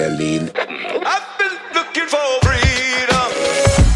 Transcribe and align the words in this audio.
Berlin. 0.00 0.50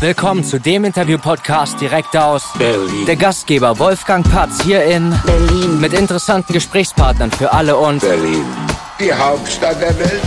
Willkommen 0.01 0.45
zu 0.45 0.61
dem 0.61 0.85
Interview-Podcast 0.85 1.81
direkt 1.81 2.15
aus 2.15 2.53
Berlin. 2.59 3.07
Der 3.07 3.17
Gastgeber 3.17 3.79
Wolfgang 3.79 4.23
Patz 4.31 4.63
hier 4.63 4.85
in 4.85 5.15
Berlin. 5.25 5.81
mit 5.81 5.95
interessanten 5.95 6.53
Gesprächspartnern 6.53 7.31
für 7.31 7.55
alle 7.55 7.79
und 7.79 8.03
Berlin. 8.03 8.45
Die 9.01 9.15
Hauptstadt 9.15 9.81
der 9.81 9.99
Welt. 9.99 10.21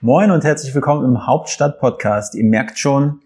Moin 0.00 0.30
und 0.30 0.42
herzlich 0.42 0.74
willkommen 0.74 1.04
im 1.04 1.26
Hauptstadt-Podcast. 1.26 2.34
Ihr 2.34 2.44
merkt 2.44 2.78
schon, 2.78 3.20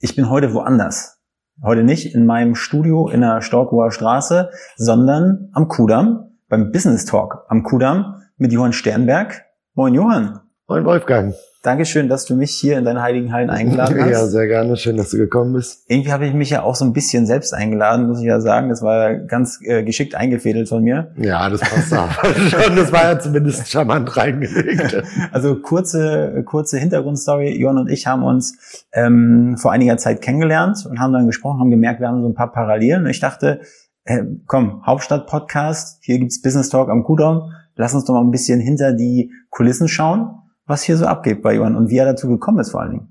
ich 0.00 0.14
bin 0.14 0.28
heute 0.28 0.52
woanders. 0.52 1.18
Heute 1.62 1.82
nicht 1.82 2.14
in 2.14 2.26
meinem 2.26 2.56
Studio 2.56 3.08
in 3.08 3.22
der 3.22 3.40
Storkower 3.40 3.90
Straße, 3.90 4.50
sondern 4.76 5.48
am 5.54 5.68
Kudamm, 5.68 6.36
beim 6.50 6.72
Business 6.72 7.06
Talk 7.06 7.46
am 7.48 7.62
Kudamm 7.62 8.22
mit 8.36 8.52
Johann 8.52 8.74
Sternberg. 8.74 9.46
Moin 9.72 9.94
Johann. 9.94 10.42
Moin 10.72 10.86
Wolfgang. 10.86 11.34
Dankeschön, 11.62 12.08
dass 12.08 12.24
du 12.24 12.34
mich 12.34 12.52
hier 12.52 12.78
in 12.78 12.86
deine 12.86 13.02
heiligen 13.02 13.30
Hallen 13.30 13.50
eingeladen 13.50 13.94
hast. 14.00 14.10
Ja, 14.10 14.26
sehr 14.26 14.46
gerne. 14.46 14.78
Schön, 14.78 14.96
dass 14.96 15.10
du 15.10 15.18
gekommen 15.18 15.52
bist. 15.52 15.84
Irgendwie 15.86 16.10
habe 16.10 16.24
ich 16.24 16.32
mich 16.32 16.48
ja 16.48 16.62
auch 16.62 16.74
so 16.74 16.86
ein 16.86 16.94
bisschen 16.94 17.26
selbst 17.26 17.52
eingeladen, 17.52 18.06
muss 18.06 18.20
ich 18.20 18.24
ja 18.24 18.40
sagen. 18.40 18.70
Das 18.70 18.80
war 18.80 19.10
ja 19.10 19.18
ganz 19.18 19.58
äh, 19.64 19.82
geschickt 19.82 20.14
eingefädelt 20.14 20.70
von 20.70 20.82
mir. 20.82 21.12
Ja, 21.18 21.50
das 21.50 21.60
passt 21.60 21.92
auch 21.92 22.10
schon. 22.48 22.74
Das 22.74 22.90
war 22.90 23.02
ja 23.02 23.18
zumindest 23.18 23.68
charmant 23.68 24.16
reingelegt. 24.16 25.02
Also 25.30 25.56
kurze, 25.56 26.42
kurze 26.46 26.78
Hintergrundstory. 26.78 27.54
Johann 27.60 27.76
und 27.76 27.90
ich 27.90 28.06
haben 28.06 28.22
uns 28.22 28.86
ähm, 28.94 29.58
vor 29.58 29.72
einiger 29.72 29.98
Zeit 29.98 30.22
kennengelernt 30.22 30.86
und 30.88 31.00
haben 31.00 31.12
dann 31.12 31.26
gesprochen, 31.26 31.60
haben 31.60 31.70
gemerkt, 31.70 32.00
wir 32.00 32.08
haben 32.08 32.22
so 32.22 32.28
ein 32.30 32.34
paar 32.34 32.50
Parallelen. 32.50 33.04
Und 33.04 33.10
ich 33.10 33.20
dachte, 33.20 33.60
äh, 34.04 34.22
komm, 34.46 34.86
Hauptstadt-Podcast, 34.86 35.98
hier 36.00 36.18
gibt's 36.18 36.40
Business 36.40 36.70
Talk 36.70 36.88
am 36.88 37.04
Kudamm. 37.04 37.52
Lass 37.76 37.94
uns 37.94 38.04
doch 38.04 38.14
mal 38.14 38.22
ein 38.22 38.30
bisschen 38.30 38.58
hinter 38.58 38.92
die 38.92 39.32
Kulissen 39.50 39.88
schauen, 39.88 40.41
was 40.66 40.82
hier 40.82 40.96
so 40.96 41.06
abgeht 41.06 41.42
bei 41.42 41.54
Johann 41.54 41.76
und 41.76 41.90
wie 41.90 41.98
er 41.98 42.06
dazu 42.06 42.28
gekommen 42.28 42.58
ist 42.60 42.70
vor 42.70 42.80
allen 42.82 42.90
Dingen. 42.92 43.08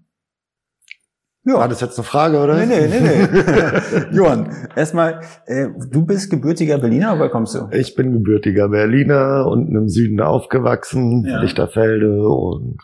War 1.43 1.67
das 1.67 1.81
jetzt 1.81 1.97
eine 1.97 2.05
Frage, 2.05 2.39
oder? 2.39 2.55
Nee, 2.55 2.67
nee, 2.67 2.87
nee, 2.87 2.99
nee. 2.99 4.05
Johann, 4.15 4.67
erstmal, 4.75 5.21
äh, 5.47 5.69
du 5.89 6.05
bist 6.05 6.29
gebürtiger 6.29 6.77
Berliner, 6.77 7.17
woher 7.17 7.29
kommst 7.29 7.55
du? 7.55 7.67
Ich 7.71 7.95
bin 7.95 8.13
gebürtiger 8.13 8.69
Berliner, 8.69 9.47
unten 9.47 9.75
im 9.75 9.89
Süden 9.89 10.21
aufgewachsen, 10.21 11.25
Ja. 11.25 11.41
Lichterfelde 11.41 12.27
und 12.29 12.77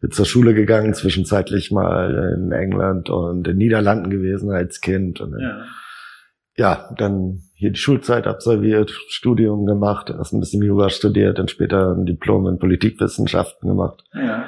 bin 0.00 0.10
zur 0.10 0.26
Schule 0.26 0.54
gegangen, 0.54 0.92
zwischenzeitlich 0.92 1.70
mal 1.70 2.34
in 2.36 2.50
England 2.50 3.10
und 3.10 3.46
in 3.46 3.56
Niederlanden 3.58 4.10
gewesen 4.10 4.50
als 4.50 4.80
Kind. 4.80 5.20
Und 5.20 5.38
Ja. 5.38 5.64
ja, 6.56 6.90
dann 6.96 7.42
hier 7.60 7.70
die 7.70 7.78
Schulzeit 7.78 8.26
absolviert, 8.26 8.90
Studium 9.08 9.66
gemacht, 9.66 10.08
erst 10.08 10.32
ein 10.32 10.40
bisschen 10.40 10.62
Jura 10.62 10.88
studiert, 10.88 11.38
dann 11.38 11.46
später 11.46 11.94
ein 11.94 12.06
Diplom 12.06 12.46
in 12.48 12.58
Politikwissenschaften 12.58 13.68
gemacht. 13.68 14.02
ja. 14.14 14.46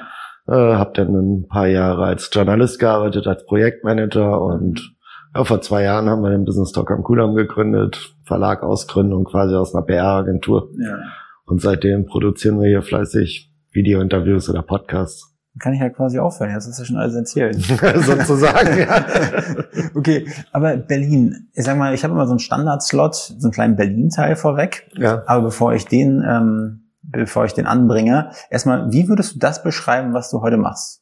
Äh, 0.49 0.75
habe 0.75 0.93
dann 0.95 1.15
ein 1.15 1.47
paar 1.47 1.69
Jahre 1.69 2.05
als 2.05 2.29
Journalist 2.33 2.81
gearbeitet, 2.81 3.29
als 3.29 3.47
Projektmanager 3.47 4.41
und 4.41 4.97
ja, 5.35 5.45
vor 5.45 5.61
zwei 5.61 5.85
Jahren 5.85 6.09
haben 6.09 6.23
wir 6.23 6.31
den 6.31 6.45
Business 6.45 6.73
Talk 6.73 6.91
am 6.91 7.05
Kudamm 7.05 7.37
gegründet, 7.37 8.15
Verlag 8.25 8.63
Ausgründung 8.63 9.25
quasi 9.25 9.55
aus 9.55 9.75
einer 9.75 9.85
PR-Agentur. 9.85 10.71
ja. 10.79 10.99
Und 11.45 11.61
seitdem 11.61 12.07
produzieren 12.07 12.61
wir 12.61 12.69
hier 12.69 12.83
fleißig 12.83 13.53
Video-Interviews 13.73 14.49
oder 14.49 14.63
Podcasts. 14.63 15.32
Kann 15.59 15.75
ich 15.75 15.81
ja 15.81 15.91
quasi 15.91 16.19
aufhören, 16.19 16.51
jetzt 16.51 16.67
ist 16.67 16.79
ja 16.79 16.85
schon 16.85 16.97
alles 16.97 17.15
erzählt. 17.15 17.57
Sozusagen, 17.97 18.79
ja. 18.79 19.05
Okay, 19.95 20.27
aber 20.51 20.77
Berlin, 20.77 21.49
ich 21.53 21.65
sag 21.65 21.77
mal, 21.77 21.93
ich 21.93 22.05
habe 22.05 22.15
immer 22.15 22.27
so 22.27 22.33
einen 22.33 22.39
Standard-Slot, 22.39 23.15
so 23.15 23.35
einen 23.49 23.53
kleinen 23.53 23.77
Berlin-Teil 23.77 24.37
vorweg. 24.37 24.89
ja. 24.97 25.23
Aber 25.27 25.43
bevor 25.43 25.75
ich 25.75 25.85
den, 25.87 26.25
ähm, 26.27 26.91
bevor 27.03 27.45
ich 27.45 27.53
den 27.53 27.67
anbringe, 27.67 28.31
erstmal, 28.49 28.91
wie 28.93 29.09
würdest 29.09 29.35
du 29.35 29.39
das 29.39 29.63
beschreiben, 29.63 30.15
was 30.15 30.31
du 30.31 30.41
heute 30.41 30.57
machst? 30.57 31.02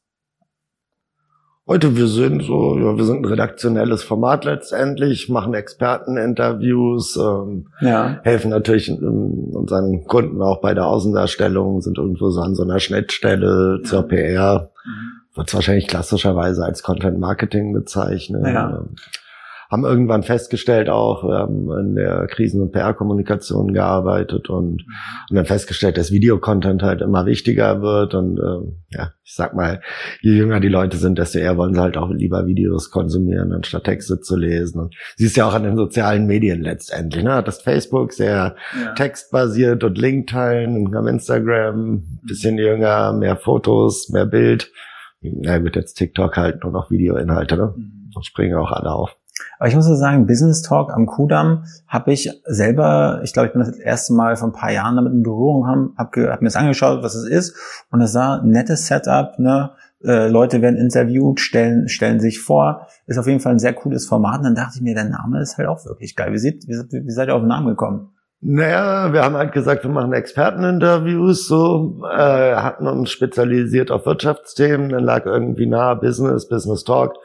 Heute, 1.71 1.97
wir 1.97 2.09
sind 2.09 2.43
so, 2.43 2.77
ja, 2.77 2.97
wir 2.97 3.05
sind 3.05 3.19
ein 3.19 3.25
redaktionelles 3.27 4.03
Format 4.03 4.45
letztendlich, 4.45 5.29
machen 5.29 5.55
Experteninterviews, 5.55 7.17
ähm, 7.17 7.69
Ja. 7.81 8.19
helfen 8.25 8.51
natürlich 8.51 8.89
ähm, 8.89 9.51
unseren 9.53 10.05
Kunden 10.05 10.43
auch 10.43 10.61
bei 10.61 10.75
der 10.75 10.87
Außendarstellung, 10.87 11.81
sind 11.81 11.97
irgendwo 11.97 12.31
so 12.31 12.41
an 12.41 12.57
so 12.57 12.65
einer 12.65 12.81
Schnittstelle 12.81 13.83
zur 13.85 14.03
PR. 14.03 14.73
Wird 15.37 15.55
wahrscheinlich 15.55 15.87
klassischerweise 15.87 16.65
als 16.65 16.83
Content 16.83 17.21
Marketing 17.21 17.73
bezeichnet. 17.73 18.49
Ja. 18.49 18.83
Haben 19.71 19.85
irgendwann 19.85 20.25
festgestellt 20.25 20.89
auch, 20.89 21.23
wir 21.23 21.39
haben 21.39 21.71
in 21.79 21.95
der 21.95 22.27
Krisen- 22.27 22.61
und 22.61 22.73
PR-Kommunikation 22.73 23.73
gearbeitet 23.73 24.51
und, 24.51 24.83
und 25.31 25.37
dann 25.37 25.47
festgestellt, 25.47 25.97
dass 25.97 26.11
Videocontent 26.11 26.83
halt 26.83 27.03
immer 27.03 27.25
wichtiger 27.25 27.81
wird 27.81 28.15
und 28.15 28.39
ähm, 28.39 28.83
ja, 28.91 29.13
ich 29.23 29.35
sag 29.37 29.55
mal, 29.55 29.81
je 30.23 30.33
jünger 30.33 30.59
die 30.59 30.67
Leute 30.69 30.97
sind, 30.97 31.19
desto 31.19 31.39
eher 31.39 31.57
wollen 31.57 31.73
sie 31.75 31.81
halt 31.81 31.97
auch 31.97 32.11
lieber 32.11 32.47
Videos 32.47 32.91
konsumieren, 32.91 33.53
anstatt 33.53 33.85
Texte 33.85 34.19
zu 34.21 34.37
lesen. 34.37 34.81
Und 34.81 34.95
siehst 35.15 35.37
ja 35.37 35.47
auch 35.47 35.55
an 35.55 35.63
den 35.63 35.77
sozialen 35.77 36.27
Medien 36.27 36.63
letztendlich, 36.63 37.23
ne? 37.23 37.41
Das 37.45 37.63
Facebook 37.63 38.13
sehr 38.13 38.57
Ja. 38.83 38.93
textbasiert 38.95 39.85
und 39.85 39.97
Link 39.97 40.27
teilen, 40.31 40.93
am 40.97 41.07
Instagram, 41.07 42.03
bisschen 42.27 42.59
jünger, 42.59 43.13
mehr 43.13 43.37
Fotos, 43.37 44.09
mehr 44.09 44.27
Bild. 44.27 44.73
Na 45.21 45.59
gut, 45.59 45.77
jetzt 45.77 45.95
TikTok 45.95 46.37
halt 46.37 46.65
nur 46.65 46.73
noch 46.73 46.91
Videoinhalte, 46.91 47.57
ne? 47.57 47.75
Da 48.13 48.23
springen 48.23 48.57
auch 48.57 48.73
alle 48.73 48.93
auf. 48.93 49.15
Aber 49.59 49.69
ich 49.69 49.75
muss 49.77 49.87
so 49.87 49.95
sagen, 49.95 50.27
Business 50.27 50.63
Talk 50.63 50.93
am 50.93 51.07
Kudamm 51.07 51.65
habe 51.89 52.13
ich 52.13 52.31
selber, 52.45 53.21
ich 53.25 53.33
glaube, 53.33 53.49
ich 53.49 53.53
bin 53.53 53.61
das 53.61 53.77
erste 53.79 54.13
Mal 54.15 54.37
vor 54.37 54.49
ein 54.49 54.53
paar 54.53 54.73
Jahren 54.73 54.97
damit 54.97 55.13
in 55.13 55.23
Berührung 55.23 55.67
habe 55.67 56.31
hab 56.31 56.41
mir 56.43 56.47
das 56.47 56.57
angeschaut, 56.57 57.03
was 57.03 57.15
es 57.15 57.27
ist 57.29 57.57
und 57.91 58.01
es 58.01 58.13
sah 58.13 58.41
ein 58.41 58.51
nettes 58.51 58.87
Setup, 58.87 59.39
ne? 59.39 59.71
Äh, 60.03 60.29
Leute 60.29 60.63
werden 60.63 60.77
interviewt, 60.79 61.41
stellen, 61.41 61.87
stellen 61.91 62.21
sich 62.21 62.41
vor, 62.41 62.87
ist 63.07 63.19
auf 63.19 63.27
jeden 63.27 63.41
Fall 63.41 63.53
ein 63.53 63.59
sehr 63.59 63.75
cooles 63.75 64.07
Format. 64.07 64.39
Und 64.39 64.45
dann 64.45 64.55
dachte 64.55 64.77
ich 64.77 64.81
mir, 64.81 64.95
der 64.95 65.05
Name 65.05 65.43
ist 65.43 65.59
halt 65.59 65.69
auch 65.69 65.85
wirklich 65.85 66.17
geil. 66.17 66.33
Wie, 66.33 66.39
seht, 66.39 66.67
wie, 66.67 66.73
seid- 66.73 66.91
wie 66.91 67.11
seid 67.11 67.29
ihr 67.29 67.35
auf 67.35 67.43
den 67.43 67.49
Namen 67.49 67.67
gekommen? 67.67 68.09
Naja, 68.41 69.13
wir 69.13 69.23
haben 69.23 69.35
halt 69.37 69.53
gesagt, 69.53 69.85
wir 69.85 69.91
machen 69.91 70.15
Experteninterviews, 70.15 71.47
so, 71.47 72.01
äh, 72.11 72.55
hatten 72.55 72.87
uns 72.87 73.11
spezialisiert 73.11 73.91
auf 73.91 74.07
Wirtschaftsthemen, 74.07 74.89
dann 74.89 75.05
lag 75.05 75.27
irgendwie 75.27 75.67
nahe 75.67 75.97
Business, 75.97 76.49
Business 76.49 76.85
Talk. 76.85 77.17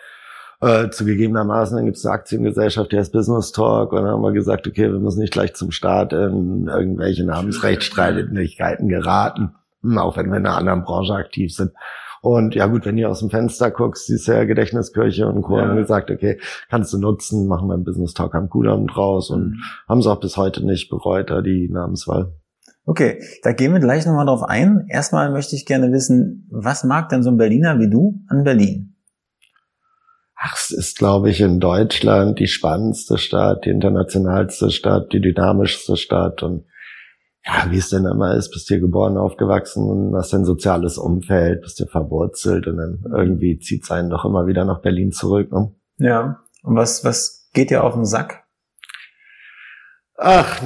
Äh, 0.62 0.90
zu 0.90 1.04
gegebenermaßen, 1.04 1.76
dann 1.76 1.86
gibt 1.86 1.98
es 1.98 2.06
eine 2.06 2.16
Aktiengesellschaft, 2.16 2.92
die 2.92 2.98
heißt 2.98 3.12
Business 3.12 3.52
Talk, 3.52 3.92
und 3.92 4.04
dann 4.04 4.12
haben 4.12 4.22
wir 4.22 4.32
gesagt, 4.32 4.68
okay, 4.68 4.92
wir 4.92 5.00
müssen 5.00 5.20
nicht 5.20 5.34
gleich 5.34 5.54
zum 5.54 5.72
Start 5.72 6.14
in 6.14 6.68
irgendwelche 6.68 7.26
Namensrechtsstreitigkeiten 7.26 8.88
geraten, 8.88 9.56
hm, 9.82 9.98
auch 9.98 10.16
wenn 10.16 10.30
wir 10.30 10.38
in 10.38 10.46
einer 10.46 10.58
anderen 10.58 10.84
Branche 10.84 11.14
aktiv 11.14 11.54
sind. 11.54 11.72
Und 12.22 12.56
ja 12.56 12.66
gut, 12.66 12.86
wenn 12.86 12.98
du 12.98 13.08
aus 13.08 13.20
dem 13.20 13.30
Fenster 13.30 13.70
guckst, 13.70 14.08
siehst 14.08 14.28
du 14.28 14.32
ja 14.32 14.46
Gedächtniskirche 14.46 15.28
und 15.28 15.44
Co. 15.44 15.60
Ja. 15.60 15.68
haben 15.68 15.76
gesagt, 15.76 16.10
okay, 16.10 16.40
kannst 16.70 16.92
du 16.92 16.98
nutzen, 16.98 17.48
machen 17.48 17.68
wir 17.68 17.76
einen 17.76 17.84
Business 17.84 18.16
Talk 18.16 18.34
am 18.34 18.50
Kudamm 18.50 18.88
draus 18.88 19.30
und 19.30 19.62
haben 19.88 20.00
es 20.00 20.08
auch 20.08 20.20
bis 20.20 20.36
heute 20.36 20.66
nicht 20.66 20.90
bereut, 20.90 21.30
da 21.30 21.42
die 21.42 21.70
Namenswahl. 21.70 22.34
Okay, 22.86 23.22
da 23.44 23.52
gehen 23.52 23.74
wir 23.74 23.80
gleich 23.80 24.08
nochmal 24.08 24.26
drauf 24.26 24.42
ein. 24.42 24.88
Erstmal 24.90 25.32
möchte 25.32 25.56
ich 25.56 25.68
gerne 25.68 25.92
wissen, 25.92 26.48
was 26.50 26.84
mag 26.84 27.10
denn 27.10 27.22
so 27.22 27.30
ein 27.30 27.38
Berliner 27.38 27.78
wie 27.78 27.90
du 27.90 28.20
an 28.28 28.44
Berlin? 28.44 28.95
Ach, 30.38 30.56
es 30.56 30.72
ist, 30.72 30.97
glaube 30.97 31.29
ich, 31.29 31.41
in 31.41 31.59
Deutschland 31.59 32.40
die 32.40 32.47
spannendste 32.47 33.18
Stadt, 33.18 33.66
die 33.66 33.69
internationalste 33.69 34.69
Stadt, 34.69 35.13
die 35.13 35.22
dynamischste 35.22 35.96
Stadt 35.97 36.44
und 36.44 36.66
ja, 37.46 37.68
wie 37.69 37.78
es 37.78 37.90
denn 37.90 38.06
immer 38.06 38.35
ist, 38.35 38.51
bist 38.51 38.68
hier 38.68 38.79
geboren, 38.79 39.18
aufgewachsen 39.18 39.88
und 39.88 40.16
hast 40.16 40.34
ein 40.34 40.46
soziales 40.46 40.97
Umfeld, 40.97 41.62
bist 41.62 41.78
hier 41.78 41.88
verwurzelt 41.88 42.66
und 42.66 42.78
dann 42.78 43.03
irgendwie 43.16 43.59
zieht 43.59 43.84
es 43.84 43.91
einen 43.91 44.09
doch 44.09 44.25
immer 44.25 44.47
wieder 44.47 44.66
nach 44.66 44.81
Berlin 44.81 45.12
zurück. 45.12 45.51
Ne? 45.51 45.72
Ja. 45.97 46.40
Und 46.63 46.75
was, 46.75 47.06
was 47.06 47.47
geht 47.53 47.69
dir 47.69 47.84
auf 47.84 47.94
den 47.94 48.06
Sack? 48.06 48.45
Ach, 50.18 50.62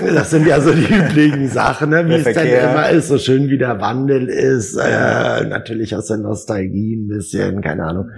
das 0.00 0.30
sind 0.30 0.46
ja 0.46 0.62
so 0.62 0.72
die 0.72 0.90
üblichen 0.90 1.48
Sachen, 1.48 1.90
ne? 1.90 2.06
wie 2.06 2.22
Der 2.22 2.26
es 2.26 2.34
dann 2.34 2.46
immer 2.46 2.88
ist, 2.88 3.08
so 3.08 3.18
schön 3.18 3.48
wie 3.48 3.58
der 3.58 3.80
Wandel 3.82 4.28
ist. 4.28 4.76
Äh, 4.76 5.44
natürlich 5.46 5.94
aus 5.94 6.06
der 6.06 6.16
Nostalgie 6.16 6.96
ein 6.96 7.06
bisschen, 7.06 7.60
keine 7.60 7.84
Ahnung, 7.84 8.08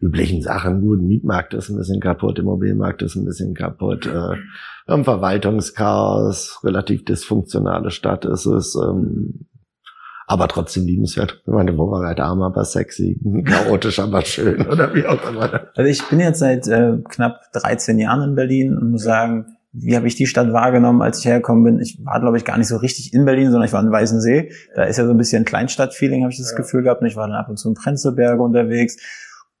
üblichen 0.00 0.40
Sachen. 0.40 0.80
Gut, 0.80 1.02
Mietmarkt 1.02 1.52
ist 1.52 1.68
ein 1.68 1.76
bisschen 1.76 2.00
kaputt, 2.00 2.38
Immobilienmarkt 2.38 3.02
ist 3.02 3.16
ein 3.16 3.26
bisschen 3.26 3.54
kaputt. 3.54 4.06
Äh, 4.06 4.10
wir 4.12 4.38
haben 4.88 5.04
Verwaltungschaos, 5.04 6.60
relativ 6.64 7.04
dysfunktionale 7.04 7.90
Stadt 7.90 8.24
ist 8.24 8.46
es. 8.46 8.74
Ähm, 8.76 9.46
aber 10.26 10.48
trotzdem 10.48 10.86
liebenswert. 10.86 11.42
Ich 11.46 11.52
meine, 11.52 11.76
wo 11.76 11.90
war 11.90 12.06
halt 12.06 12.20
arm, 12.20 12.40
aber 12.40 12.64
sexy, 12.64 13.20
chaotisch, 13.44 13.98
aber 13.98 14.22
schön 14.22 14.66
oder 14.66 14.94
wie 14.94 15.04
auch 15.04 15.28
immer. 15.28 15.68
Also 15.74 15.90
ich 15.90 16.02
bin 16.08 16.20
jetzt 16.20 16.38
seit 16.38 16.66
äh, 16.66 16.96
knapp 17.10 17.40
13 17.52 17.98
Jahren 17.98 18.30
in 18.30 18.34
Berlin 18.34 18.74
und 18.74 18.90
muss 18.90 19.02
sagen, 19.02 19.56
wie 19.74 19.96
habe 19.96 20.06
ich 20.06 20.14
die 20.14 20.26
Stadt 20.26 20.52
wahrgenommen, 20.52 21.02
als 21.02 21.18
ich 21.18 21.24
hergekommen 21.24 21.64
bin? 21.64 21.80
Ich 21.80 21.98
war, 22.04 22.20
glaube 22.20 22.36
ich, 22.36 22.44
gar 22.44 22.56
nicht 22.56 22.68
so 22.68 22.76
richtig 22.76 23.12
in 23.12 23.24
Berlin, 23.24 23.50
sondern 23.50 23.66
ich 23.66 23.72
war 23.72 23.82
in 23.82 23.90
Weißensee. 23.90 24.50
Da 24.76 24.84
ist 24.84 24.98
ja 24.98 25.04
so 25.04 25.10
ein 25.10 25.18
bisschen 25.18 25.44
Kleinstadt-Feeling, 25.44 26.22
habe 26.22 26.32
ich 26.32 26.38
das 26.38 26.54
Gefühl 26.54 26.84
gehabt. 26.84 27.00
Und 27.00 27.08
ich 27.08 27.16
war 27.16 27.26
dann 27.26 27.36
ab 27.36 27.48
und 27.48 27.56
zu 27.56 27.68
in 27.68 27.74
Prenzlberge 27.74 28.40
unterwegs. 28.40 28.96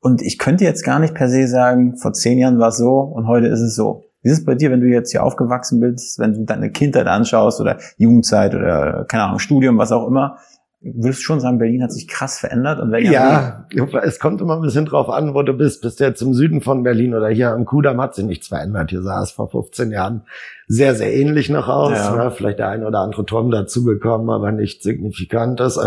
Und 0.00 0.22
ich 0.22 0.38
könnte 0.38 0.64
jetzt 0.64 0.84
gar 0.84 1.00
nicht 1.00 1.14
per 1.14 1.28
se 1.28 1.48
sagen, 1.48 1.96
vor 1.96 2.12
zehn 2.12 2.38
Jahren 2.38 2.58
war 2.58 2.68
es 2.68 2.76
so 2.76 3.00
und 3.00 3.26
heute 3.26 3.48
ist 3.48 3.60
es 3.60 3.74
so. 3.74 4.04
Wie 4.22 4.30
ist 4.30 4.38
es 4.38 4.44
bei 4.44 4.54
dir, 4.54 4.70
wenn 4.70 4.80
du 4.80 4.86
jetzt 4.86 5.10
hier 5.10 5.24
aufgewachsen 5.24 5.80
bist, 5.80 6.18
wenn 6.18 6.32
du 6.32 6.44
deine 6.44 6.70
Kindheit 6.70 7.06
anschaust 7.06 7.60
oder 7.60 7.78
Jugendzeit 7.96 8.54
oder, 8.54 9.04
keine 9.08 9.24
Ahnung, 9.24 9.38
Studium, 9.38 9.78
was 9.78 9.92
auch 9.92 10.06
immer? 10.06 10.38
Würdest 10.84 11.20
du 11.20 11.24
schon 11.24 11.40
sagen, 11.40 11.58
Berlin 11.58 11.82
hat 11.82 11.92
sich 11.92 12.06
krass 12.06 12.38
verändert? 12.38 12.80
Und 12.80 12.92
wenn 12.92 13.10
ja, 13.10 13.66
es 14.02 14.18
kommt 14.18 14.40
immer 14.40 14.56
ein 14.56 14.62
bisschen 14.62 14.84
drauf 14.84 15.08
an, 15.08 15.34
wo 15.34 15.42
du 15.42 15.54
bist. 15.54 15.82
Bist 15.82 16.00
du 16.00 16.04
jetzt 16.04 16.20
im 16.20 16.34
Süden 16.34 16.60
von 16.60 16.82
Berlin 16.82 17.14
oder 17.14 17.28
hier 17.28 17.50
am 17.50 17.64
Kudamm 17.64 18.00
hat 18.00 18.14
sich 18.14 18.24
nichts 18.24 18.48
verändert. 18.48 18.90
Hier 18.90 19.02
sah 19.02 19.22
es 19.22 19.30
vor 19.30 19.48
15 19.48 19.90
Jahren 19.90 20.22
sehr, 20.66 20.94
sehr 20.94 21.14
ähnlich 21.14 21.48
noch 21.48 21.68
aus. 21.68 21.96
Ja. 21.96 22.16
Ne? 22.16 22.30
Vielleicht 22.30 22.58
der 22.58 22.68
ein 22.68 22.84
oder 22.84 23.00
andere 23.00 23.24
Turm 23.24 23.50
dazugekommen, 23.50 24.28
aber 24.30 24.52
nicht 24.52 24.82
signifikantes. 24.82 25.78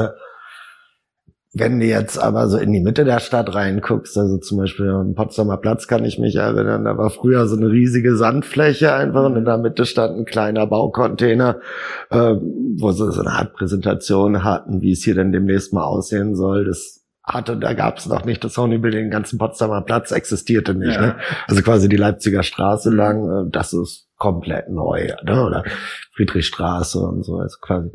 Wenn 1.60 1.80
du 1.80 1.86
jetzt 1.86 2.18
aber 2.18 2.48
so 2.48 2.58
in 2.58 2.72
die 2.72 2.82
Mitte 2.82 3.06
der 3.06 3.20
Stadt 3.20 3.54
reinguckst, 3.54 4.18
also 4.18 4.38
zum 4.38 4.60
Beispiel 4.60 4.90
am 4.90 5.16
Potsdamer 5.16 5.58
Platz 5.58 5.88
kann 5.88 6.06
ich 6.06 6.20
mich 6.20 6.36
erinnern, 6.36 6.86
da 6.86 6.98
war 6.98 7.10
früher 7.10 7.48
so 7.48 7.56
eine 7.56 7.72
riesige 7.72 8.16
Sandfläche 8.16 8.94
einfach 8.94 9.26
und 9.26 9.36
in 9.36 9.46
der 9.46 9.58
Mitte 9.58 9.86
stand 9.86 10.18
ein 10.18 10.26
kleiner 10.26 10.68
Baucontainer, 10.68 11.60
äh, 12.10 12.36
wo 12.78 12.92
sie 12.92 13.12
so 13.12 13.22
eine 13.22 13.32
Art 13.32 13.54
Präsentation 13.54 14.44
hatten, 14.44 14.82
wie 14.82 14.92
es 14.92 15.04
hier 15.04 15.16
denn 15.16 15.32
demnächst 15.32 15.74
mal 15.74 15.84
aussehen 15.84 16.36
soll. 16.36 16.66
Das 16.66 17.06
hatte, 17.24 17.58
da 17.58 17.74
gab 17.74 17.98
es 17.98 18.08
noch 18.08 18.24
nicht 18.24 18.44
das 18.44 18.54
Sony 18.54 18.78
Building, 18.78 19.06
den 19.06 19.12
ganzen 19.12 19.38
Potsdamer 19.38 19.82
Platz 19.82 20.12
existierte 20.12 20.74
nicht. 20.74 20.96
Ja. 20.96 21.02
Ne? 21.02 21.16
Also 21.48 21.62
quasi 21.62 21.90
die 21.90 21.98
Leipziger 21.98 22.44
Straße 22.44 22.90
lang, 22.90 23.48
äh, 23.48 23.50
das 23.52 23.74
ist 23.74 24.08
komplett 24.18 24.70
neu, 24.70 25.10
ne? 25.24 25.46
oder 25.46 25.64
Friedrichstraße 26.16 27.00
und 27.00 27.24
so, 27.24 27.38
also 27.38 27.58
quasi 27.62 27.92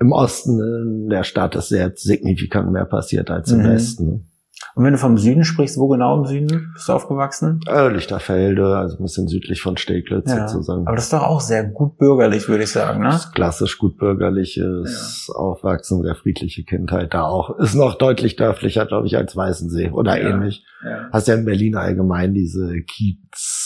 im 0.00 0.12
Osten 0.12 1.08
der 1.08 1.24
Stadt 1.24 1.54
ist 1.54 1.68
sehr 1.68 1.92
signifikant 1.94 2.72
mehr 2.72 2.86
passiert 2.86 3.30
als 3.30 3.52
im 3.52 3.58
mhm. 3.58 3.68
Westen. 3.68 4.26
Und 4.74 4.84
wenn 4.84 4.92
du 4.92 4.98
vom 4.98 5.18
Süden 5.18 5.44
sprichst, 5.44 5.78
wo 5.78 5.88
genau 5.88 6.18
im 6.18 6.26
Süden 6.26 6.70
bist 6.74 6.88
du 6.88 6.92
aufgewachsen? 6.92 7.60
Äh, 7.66 7.88
Lichterfelde, 7.88 8.76
also 8.76 8.96
ein 8.96 9.02
bisschen 9.02 9.26
südlich 9.26 9.60
von 9.60 9.76
Steglitz 9.76 10.30
ja. 10.30 10.46
sozusagen. 10.46 10.86
Aber 10.86 10.96
das 10.96 11.04
ist 11.04 11.12
doch 11.12 11.22
auch 11.22 11.40
sehr 11.40 11.64
gut 11.64 11.98
bürgerlich, 11.98 12.48
würde 12.48 12.64
ich 12.64 12.70
sagen, 12.70 13.02
ne? 13.02 13.18
klassisch 13.34 13.78
gut 13.78 13.96
bürgerliches 13.98 15.26
ja. 15.28 15.34
Aufwachsen, 15.34 16.02
sehr 16.02 16.14
friedliche 16.14 16.62
Kindheit 16.64 17.14
da 17.14 17.24
auch. 17.24 17.58
Ist 17.58 17.74
noch 17.74 17.96
deutlich 17.96 18.36
dörflicher, 18.36 18.86
glaube 18.86 19.06
ich, 19.06 19.16
als 19.16 19.34
Weißensee 19.34 19.90
oder 19.90 20.20
ja. 20.20 20.30
ähnlich. 20.30 20.64
Ja. 20.84 21.08
Hast 21.12 21.28
ja 21.28 21.34
in 21.34 21.44
Berlin 21.44 21.76
allgemein 21.76 22.32
diese 22.32 22.80
Kiez 22.82 23.59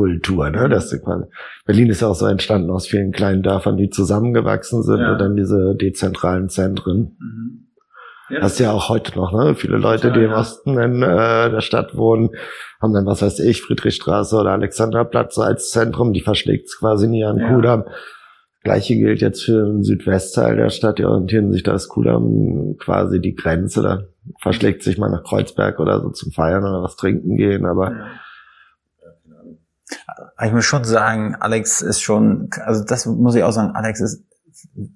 Kultur, 0.00 0.48
ne? 0.48 0.68
Das 0.70 0.90
ist 0.90 1.04
quasi, 1.04 1.24
Berlin 1.66 1.90
ist 1.90 2.00
ja 2.00 2.08
auch 2.08 2.14
so 2.14 2.26
entstanden 2.26 2.70
aus 2.70 2.86
vielen 2.86 3.12
kleinen 3.12 3.42
Dörfern, 3.42 3.76
die 3.76 3.90
zusammengewachsen 3.90 4.82
sind 4.82 5.00
ja. 5.00 5.12
und 5.12 5.18
dann 5.18 5.36
diese 5.36 5.74
dezentralen 5.76 6.48
Zentren. 6.48 7.16
Mhm. 7.20 7.66
Ja. 8.30 8.40
Das 8.40 8.52
ist 8.52 8.60
ja 8.60 8.72
auch 8.72 8.88
heute 8.88 9.18
noch, 9.18 9.32
ne? 9.32 9.54
Viele 9.54 9.76
Leute, 9.76 10.08
ja, 10.08 10.14
die 10.14 10.22
im 10.22 10.32
Osten 10.32 10.78
in 10.78 11.02
äh, 11.02 11.50
der 11.50 11.60
Stadt 11.60 11.96
wohnen, 11.96 12.30
haben 12.80 12.94
dann, 12.94 13.04
was 13.04 13.20
weiß 13.20 13.40
ich, 13.40 13.60
Friedrichstraße 13.60 14.36
oder 14.36 14.52
Alexanderplatz 14.52 15.36
als 15.38 15.70
Zentrum, 15.70 16.12
die 16.12 16.22
verschlägt 16.22 16.68
es 16.68 16.78
quasi 16.78 17.08
nie 17.08 17.24
an 17.24 17.38
ja. 17.38 17.52
Kudamm. 17.52 17.84
Gleiche 18.62 18.94
gilt 18.94 19.20
jetzt 19.20 19.44
für 19.44 19.64
den 19.64 19.82
Südwestteil 19.82 20.56
der 20.56 20.70
Stadt, 20.70 20.98
die 20.98 21.04
orientieren 21.04 21.52
sich 21.52 21.62
da 21.62 21.74
ist 21.74 21.88
Kudamm 21.88 22.76
quasi 22.78 23.20
die 23.20 23.34
Grenze, 23.34 23.82
da 23.82 24.04
verschlägt 24.40 24.82
sich 24.82 24.96
mal 24.96 25.10
nach 25.10 25.24
Kreuzberg 25.24 25.80
oder 25.80 26.00
so 26.00 26.10
zum 26.10 26.30
Feiern 26.30 26.62
oder 26.62 26.82
was 26.82 26.96
trinken 26.96 27.36
gehen, 27.36 27.66
aber 27.66 27.96
ich 30.44 30.52
muss 30.52 30.64
schon 30.64 30.84
sagen, 30.84 31.36
Alex 31.38 31.80
ist 31.80 32.00
schon, 32.00 32.48
also 32.64 32.84
das 32.84 33.06
muss 33.06 33.34
ich 33.34 33.42
auch 33.42 33.52
sagen, 33.52 33.74
Alex 33.74 34.00
ist 34.00 34.24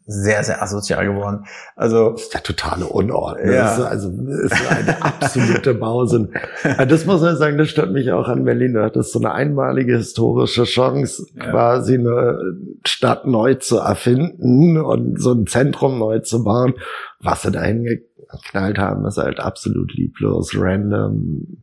sehr, 0.06 0.44
sehr 0.44 0.62
asozial 0.62 1.06
geworden. 1.06 1.44
Also 1.76 2.11
das 2.11 2.23
ist 2.23 2.35
der 2.35 2.43
totale 2.43 2.87
Unordnung. 2.87 3.52
Ja. 3.52 3.64
Das 3.64 3.79
ist 3.79 3.85
also 3.85 4.11
das 4.11 4.52
ist 4.52 4.70
eine 4.70 5.02
absolute 5.02 5.75
Mausen. 5.75 6.32
Das 6.88 7.06
muss 7.06 7.20
man 7.20 7.37
sagen, 7.37 7.58
das 7.58 7.69
stört 7.69 7.93
mich 7.93 8.12
auch 8.12 8.29
an 8.29 8.44
Berlin. 8.44 8.75
Das 8.75 8.94
ist 8.94 9.12
so 9.12 9.19
eine 9.19 9.32
einmalige 9.32 9.96
historische 9.96 10.64
Chance, 10.64 11.26
ja. 11.35 11.50
quasi 11.50 11.94
eine 11.94 12.38
Stadt 12.85 13.26
neu 13.26 13.55
zu 13.55 13.79
erfinden 13.79 14.79
und 14.79 15.20
so 15.20 15.32
ein 15.32 15.47
Zentrum 15.47 15.99
neu 15.99 16.20
zu 16.20 16.44
bauen. 16.44 16.75
Was 17.20 17.43
sie 17.43 17.50
dahin 17.50 17.85
geknallt 17.85 18.79
haben, 18.79 19.06
ist 19.06 19.19
halt 19.19 19.40
absolut 19.40 19.93
lieblos, 19.94 20.52
random 20.55 21.62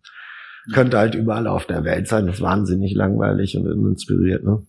könnte 0.73 0.97
halt 0.97 1.15
überall 1.15 1.47
auf 1.47 1.65
der 1.65 1.83
Welt 1.83 2.07
sein. 2.07 2.27
Das 2.27 2.35
ist 2.35 2.41
wahnsinnig 2.41 2.93
langweilig 2.95 3.57
und 3.57 3.65
inspiriert, 3.65 4.43
ne? 4.43 4.61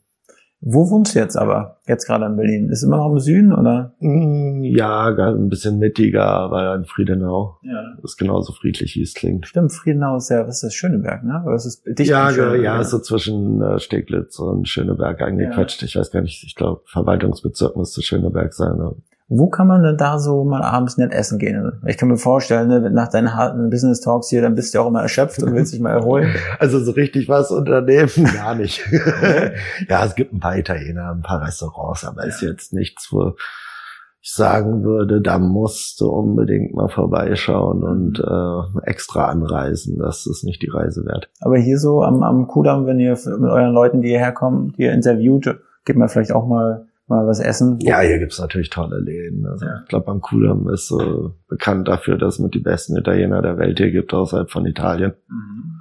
Wo 0.64 0.88
wohnst 0.90 1.16
du 1.16 1.18
jetzt 1.18 1.36
aber? 1.36 1.80
Jetzt 1.88 2.06
gerade 2.06 2.24
in 2.26 2.36
Berlin? 2.36 2.68
Ist 2.68 2.84
immer 2.84 2.98
noch 2.98 3.10
im 3.10 3.18
Süden, 3.18 3.52
oder? 3.52 3.94
Mm, 3.98 4.62
ja, 4.62 5.08
ein 5.08 5.48
bisschen 5.48 5.80
mittiger, 5.80 6.24
aber 6.24 6.76
in 6.76 6.84
Friedenau. 6.84 7.58
Ja. 7.62 7.82
Das 8.00 8.12
ist 8.12 8.16
genauso 8.16 8.52
friedlich, 8.52 8.94
wie 8.94 9.02
es 9.02 9.12
klingt. 9.12 9.48
Stimmt, 9.48 9.72
Friedenau 9.72 10.18
ist 10.18 10.30
ja, 10.30 10.46
was 10.46 10.56
ist 10.56 10.62
das, 10.62 10.74
Schöneberg, 10.74 11.24
ne? 11.24 11.42
Oder 11.44 11.56
ist 11.56 11.64
es 11.64 11.82
dicht 11.82 12.08
ja, 12.08 12.30
ja, 12.30 12.54
ja, 12.54 12.80
ist 12.80 12.90
so 12.90 13.00
zwischen 13.00 13.60
äh, 13.60 13.80
Steglitz 13.80 14.38
und 14.38 14.68
Schöneberg 14.68 15.20
eingequetscht. 15.20 15.82
Ja. 15.82 15.86
Ich 15.86 15.96
weiß 15.96 16.12
gar 16.12 16.22
nicht, 16.22 16.44
ich 16.44 16.54
glaube, 16.54 16.82
Verwaltungsbezirk 16.86 17.76
müsste 17.76 18.00
Schöneberg 18.00 18.54
sein. 18.54 18.76
Ne? 18.76 18.94
Wo 19.28 19.48
kann 19.48 19.66
man 19.66 19.82
denn 19.82 19.96
da 19.96 20.18
so 20.18 20.44
mal 20.44 20.62
abends 20.62 20.98
nett 20.98 21.12
essen 21.12 21.38
gehen? 21.38 21.72
Ich 21.86 21.96
kann 21.96 22.08
mir 22.08 22.18
vorstellen, 22.18 22.68
ne, 22.68 22.90
nach 22.90 23.08
deinen 23.08 23.34
harten 23.34 23.70
Business 23.70 24.00
Talks 24.00 24.28
hier, 24.28 24.42
dann 24.42 24.54
bist 24.54 24.74
du 24.74 24.80
auch 24.80 24.88
immer 24.88 25.00
erschöpft 25.02 25.42
und 25.42 25.54
willst 25.54 25.72
dich 25.72 25.80
mal 25.80 25.92
erholen. 25.92 26.34
Also 26.58 26.78
so 26.80 26.92
richtig 26.92 27.28
was 27.28 27.50
unternehmen? 27.50 28.10
Gar 28.34 28.54
nicht. 28.54 28.82
ja, 29.88 30.04
es 30.04 30.14
gibt 30.14 30.32
ein 30.32 30.40
paar 30.40 30.56
Italiener, 30.56 31.10
ein 31.10 31.22
paar 31.22 31.42
Restaurants, 31.42 32.04
aber 32.04 32.22
ja. 32.22 32.28
ist 32.28 32.42
jetzt 32.42 32.72
nichts, 32.72 33.08
wo 33.10 33.34
ich 34.20 34.32
sagen 34.32 34.84
würde, 34.84 35.20
da 35.20 35.38
musst 35.38 36.00
du 36.00 36.08
unbedingt 36.08 36.74
mal 36.74 36.88
vorbeischauen 36.88 37.82
und 37.82 38.18
mhm. 38.18 38.80
äh, 38.84 38.90
extra 38.90 39.26
anreisen. 39.26 39.98
Das 39.98 40.26
ist 40.26 40.44
nicht 40.44 40.62
die 40.62 40.70
Reise 40.70 41.04
wert. 41.04 41.28
Aber 41.40 41.56
hier 41.58 41.78
so 41.78 42.02
am, 42.02 42.22
am 42.22 42.46
Kudamm, 42.46 42.86
wenn 42.86 43.00
ihr 43.00 43.12
mit 43.12 43.50
euren 43.50 43.72
Leuten, 43.72 44.02
die 44.02 44.10
hierher 44.10 44.32
kommen, 44.32 44.72
die 44.76 44.82
ihr 44.82 44.92
interviewt, 44.92 45.58
gebt 45.84 45.98
mir 45.98 46.08
vielleicht 46.08 46.32
auch 46.32 46.46
mal 46.46 46.86
mal 47.12 47.26
was 47.26 47.40
essen. 47.40 47.78
Ja, 47.80 48.00
hier 48.00 48.18
gibt's 48.18 48.40
natürlich 48.40 48.70
tolle 48.70 48.98
Läden. 48.98 49.46
Also 49.46 49.66
ja. 49.66 49.80
Ich 49.82 49.88
glaube, 49.88 50.10
am 50.10 50.20
Kudamm 50.20 50.68
ist 50.68 50.88
so 50.88 51.34
bekannt 51.48 51.88
dafür, 51.88 52.18
dass 52.18 52.34
es 52.34 52.40
mit 52.40 52.54
die 52.54 52.60
besten 52.60 52.96
Italiener 52.96 53.42
der 53.42 53.58
Welt 53.58 53.78
hier 53.78 53.90
gibt, 53.90 54.12
außerhalb 54.12 54.50
von 54.50 54.66
Italien. 54.66 55.12
Mhm. 55.28 55.80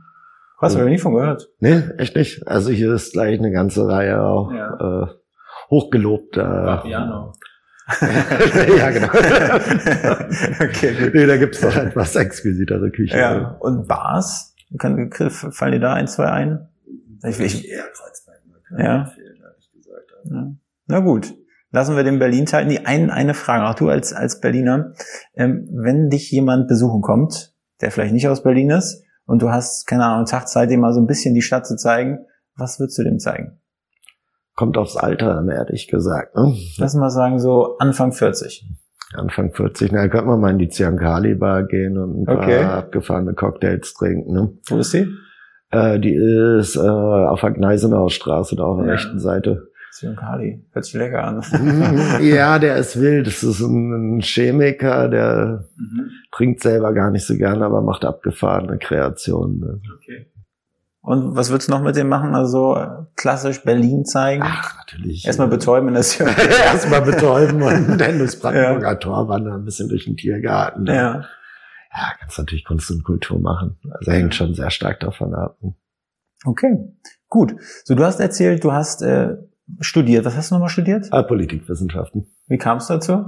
Hast 0.60 0.76
du 0.76 0.80
noch 0.80 0.88
nie 0.88 1.00
von 1.00 1.16
gehört? 1.16 1.50
Nee, 1.60 1.82
echt 1.98 2.16
nicht. 2.16 2.48
Also 2.48 2.70
hier 2.70 2.94
ist 2.94 3.14
gleich 3.14 3.40
eine 3.40 3.52
ganze 3.52 3.88
Reihe 3.88 4.22
auch 4.22 4.52
ja. 4.54 5.04
äh, 5.04 5.08
hochgelobter. 5.72 6.64
Papiano. 6.66 7.34
ja, 8.78 8.92
genau. 8.92 9.08
okay, 10.64 10.94
gut. 10.94 11.16
Nee, 11.16 11.26
da 11.26 11.38
gibt's 11.38 11.64
noch 11.64 11.76
etwas 11.76 12.16
exquisitere 12.16 12.92
Küche. 12.92 13.18
Ja. 13.18 13.58
Und 13.60 13.88
Bars? 13.88 14.56
Kann, 14.78 15.12
fallen 15.12 15.72
dir 15.74 15.80
da 15.80 15.94
ein, 15.94 16.08
zwei 16.08 16.30
ein? 16.30 16.70
Ich, 17.24 17.40
ich, 17.40 17.70
eher 17.70 17.86
ja. 18.78 19.02
Empfehlen, 19.02 19.38
ja. 20.26 20.56
Na 20.92 21.00
gut, 21.00 21.34
lassen 21.72 21.96
wir 21.96 22.04
den 22.04 22.20
Berlin-Teil. 22.20 22.68
Die 22.68 22.86
ein, 22.86 23.10
eine 23.10 23.34
Frage, 23.34 23.66
auch 23.66 23.76
du 23.76 23.88
als, 23.88 24.12
als 24.12 24.42
Berliner. 24.42 24.92
Ähm, 25.36 25.70
wenn 25.72 26.10
dich 26.10 26.30
jemand 26.32 26.68
besuchen 26.68 27.02
kommt, 27.02 27.54
der 27.80 27.92
vielleicht 27.92 28.14
nicht 28.14 28.28
aus 28.28 28.44
Berlin 28.44 28.72
ist, 28.72 29.04
und 29.26 29.42
du 29.42 29.50
hast, 29.50 29.88
keine 29.88 30.04
Ahnung, 30.04 30.26
Tag 30.26 30.50
Zeit, 30.50 30.70
dem 30.70 30.82
mal 30.82 30.94
so 30.94 31.00
ein 31.00 31.08
bisschen 31.08 31.34
die 31.34 31.42
Stadt 31.42 31.66
zu 31.66 31.78
zeigen, 31.78 32.26
was 32.58 32.78
würdest 32.78 32.98
du 33.00 33.04
dem 33.04 33.20
zeigen? 33.20 33.62
Kommt 34.56 34.78
aufs 34.78 34.98
Alter 34.98 35.46
ehrlich 35.50 35.88
gesagt. 35.88 36.36
Ne? 36.36 36.54
Lass 36.78 36.94
mal 36.96 37.10
sagen, 37.10 37.40
so 37.40 37.78
Anfang 37.78 38.12
40. 38.12 38.70
Anfang 39.14 39.54
40, 39.54 39.94
na, 39.94 40.10
könnte 40.10 40.28
man 40.28 40.42
mal 40.42 40.52
in 40.52 40.60
die 40.60 40.68
Ziankali 40.68 41.36
Bar 41.36 41.68
gehen 41.68 41.98
und 41.98 42.24
ein 42.24 42.30
okay. 42.30 42.64
paar 42.64 42.74
abgefahrene 42.74 43.34
Cocktails 43.34 43.94
trinken. 43.94 44.34
Ne? 44.34 44.58
Wo 44.68 44.78
ist 44.80 44.94
die? 44.94 45.08
Äh, 45.70 46.02
die 46.02 46.14
ist 46.14 46.76
äh, 46.76 46.80
auf 46.80 47.40
der 47.40 47.52
Gneisenauer 47.52 48.10
Straße, 48.10 48.58
da 48.58 48.64
auf 48.64 48.80
der 48.80 48.88
ja. 48.88 48.92
rechten 48.94 49.20
Seite. 49.20 49.71
Sion 49.92 50.16
Kali. 50.16 50.66
Hört 50.72 50.86
sich 50.86 50.94
lecker 50.94 51.24
an. 51.24 52.22
ja, 52.24 52.60
der 52.60 52.78
ist 52.78 53.00
wild. 53.00 53.28
Das 53.28 53.44
ist 53.44 53.60
ein 53.60 54.22
Chemiker, 54.22 55.10
der 55.10 55.66
mhm. 55.76 56.12
trinkt 56.32 56.62
selber 56.62 56.94
gar 56.94 57.12
nicht 57.12 57.26
so 57.26 57.36
gerne, 57.36 57.66
aber 57.66 57.82
macht 57.82 58.06
abgefahrene 58.06 58.78
Kreationen. 58.78 59.60
Ne? 59.60 59.82
Okay. 59.98 60.28
Und 61.02 61.36
was 61.36 61.50
würdest 61.50 61.68
du 61.68 61.74
noch 61.74 61.82
mit 61.82 61.96
dem 61.96 62.08
machen? 62.08 62.36
Also 62.36 62.78
klassisch 63.16 63.64
Berlin 63.64 64.06
zeigen? 64.06 64.44
Ach, 64.46 64.78
natürlich. 64.78 65.26
Erstmal 65.26 65.48
betäuben 65.48 65.94
das 65.94 66.18
ja. 66.18 66.28
Erstmal 66.66 67.02
betäuben 67.02 67.62
und 67.62 67.98
dann 67.98 68.20
das 68.20 68.40
Brandenburger 68.40 68.88
ja. 68.88 68.96
Tor 68.96 69.28
wandern, 69.28 69.62
ein 69.62 69.66
bisschen 69.66 69.90
durch 69.90 70.06
den 70.06 70.16
Tiergarten. 70.16 70.86
Ja. 70.86 71.26
Ja, 71.94 72.14
kannst 72.20 72.38
natürlich 72.38 72.64
Kunst 72.64 72.90
und 72.92 73.04
Kultur 73.04 73.40
machen. 73.40 73.78
Also 73.92 74.12
hängt 74.12 74.36
schon 74.36 74.54
sehr 74.54 74.70
stark 74.70 75.00
davon 75.02 75.34
ab. 75.34 75.58
Okay, 76.46 76.78
gut. 77.28 77.56
So, 77.84 77.96
du 77.96 78.06
hast 78.06 78.20
erzählt, 78.20 78.64
du 78.64 78.72
hast 78.72 79.02
äh, 79.02 79.36
studiert. 79.80 80.26
Was 80.26 80.36
hast 80.36 80.52
du 80.52 80.56
nochmal 80.56 80.70
studiert? 80.70 81.08
Ah, 81.12 81.24
Politikwissenschaften. 81.24 82.28
Wie 82.48 82.58
kam 82.58 82.78
es 82.78 82.88
dazu? 82.88 83.26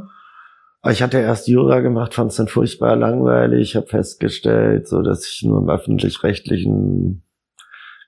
Ich 0.90 1.02
hatte 1.02 1.18
erst 1.18 1.48
Jura 1.48 1.80
gemacht, 1.80 2.14
fand 2.14 2.32
es 2.32 2.38
dann 2.38 2.50
furchtbar 2.50 2.98
langweilig. 2.98 3.70
Ich 3.70 3.76
habe 3.78 3.88
festgestellt, 3.88 4.88
so 4.88 5.02
dass 5.02 5.26
ich 5.26 5.42
nur 5.44 5.62
im 5.62 5.70
öffentlich-rechtlichen, 5.70 7.24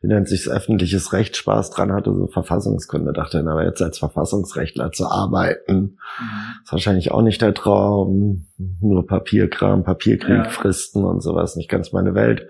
wie 0.02 0.08
nennt 0.08 0.28
sich 0.28 0.50
öffentliches 0.50 1.14
Recht 1.14 1.38
Spaß 1.38 1.72
dran 1.72 1.94
hatte, 1.94 2.14
so 2.14 2.28
Verfassungskunde. 2.28 3.14
Dachte 3.14 3.38
dann 3.38 3.48
aber 3.48 3.64
jetzt 3.64 3.82
als 3.82 3.98
Verfassungsrechtler 3.98 4.92
zu 4.92 5.06
arbeiten, 5.06 5.98
mhm. 6.20 6.40
ist 6.66 6.72
wahrscheinlich 6.74 7.12
auch 7.12 7.22
nicht 7.22 7.42
der 7.42 7.54
Traum. 7.54 8.48
Nur 8.82 9.08
Papierkram, 9.08 9.86
Papierkrieg, 9.86 10.44
ja. 10.44 10.50
Fristen 10.50 11.06
und 11.06 11.22
sowas, 11.22 11.56
nicht 11.56 11.70
ganz 11.70 11.94
meine 11.94 12.14
Welt. 12.14 12.50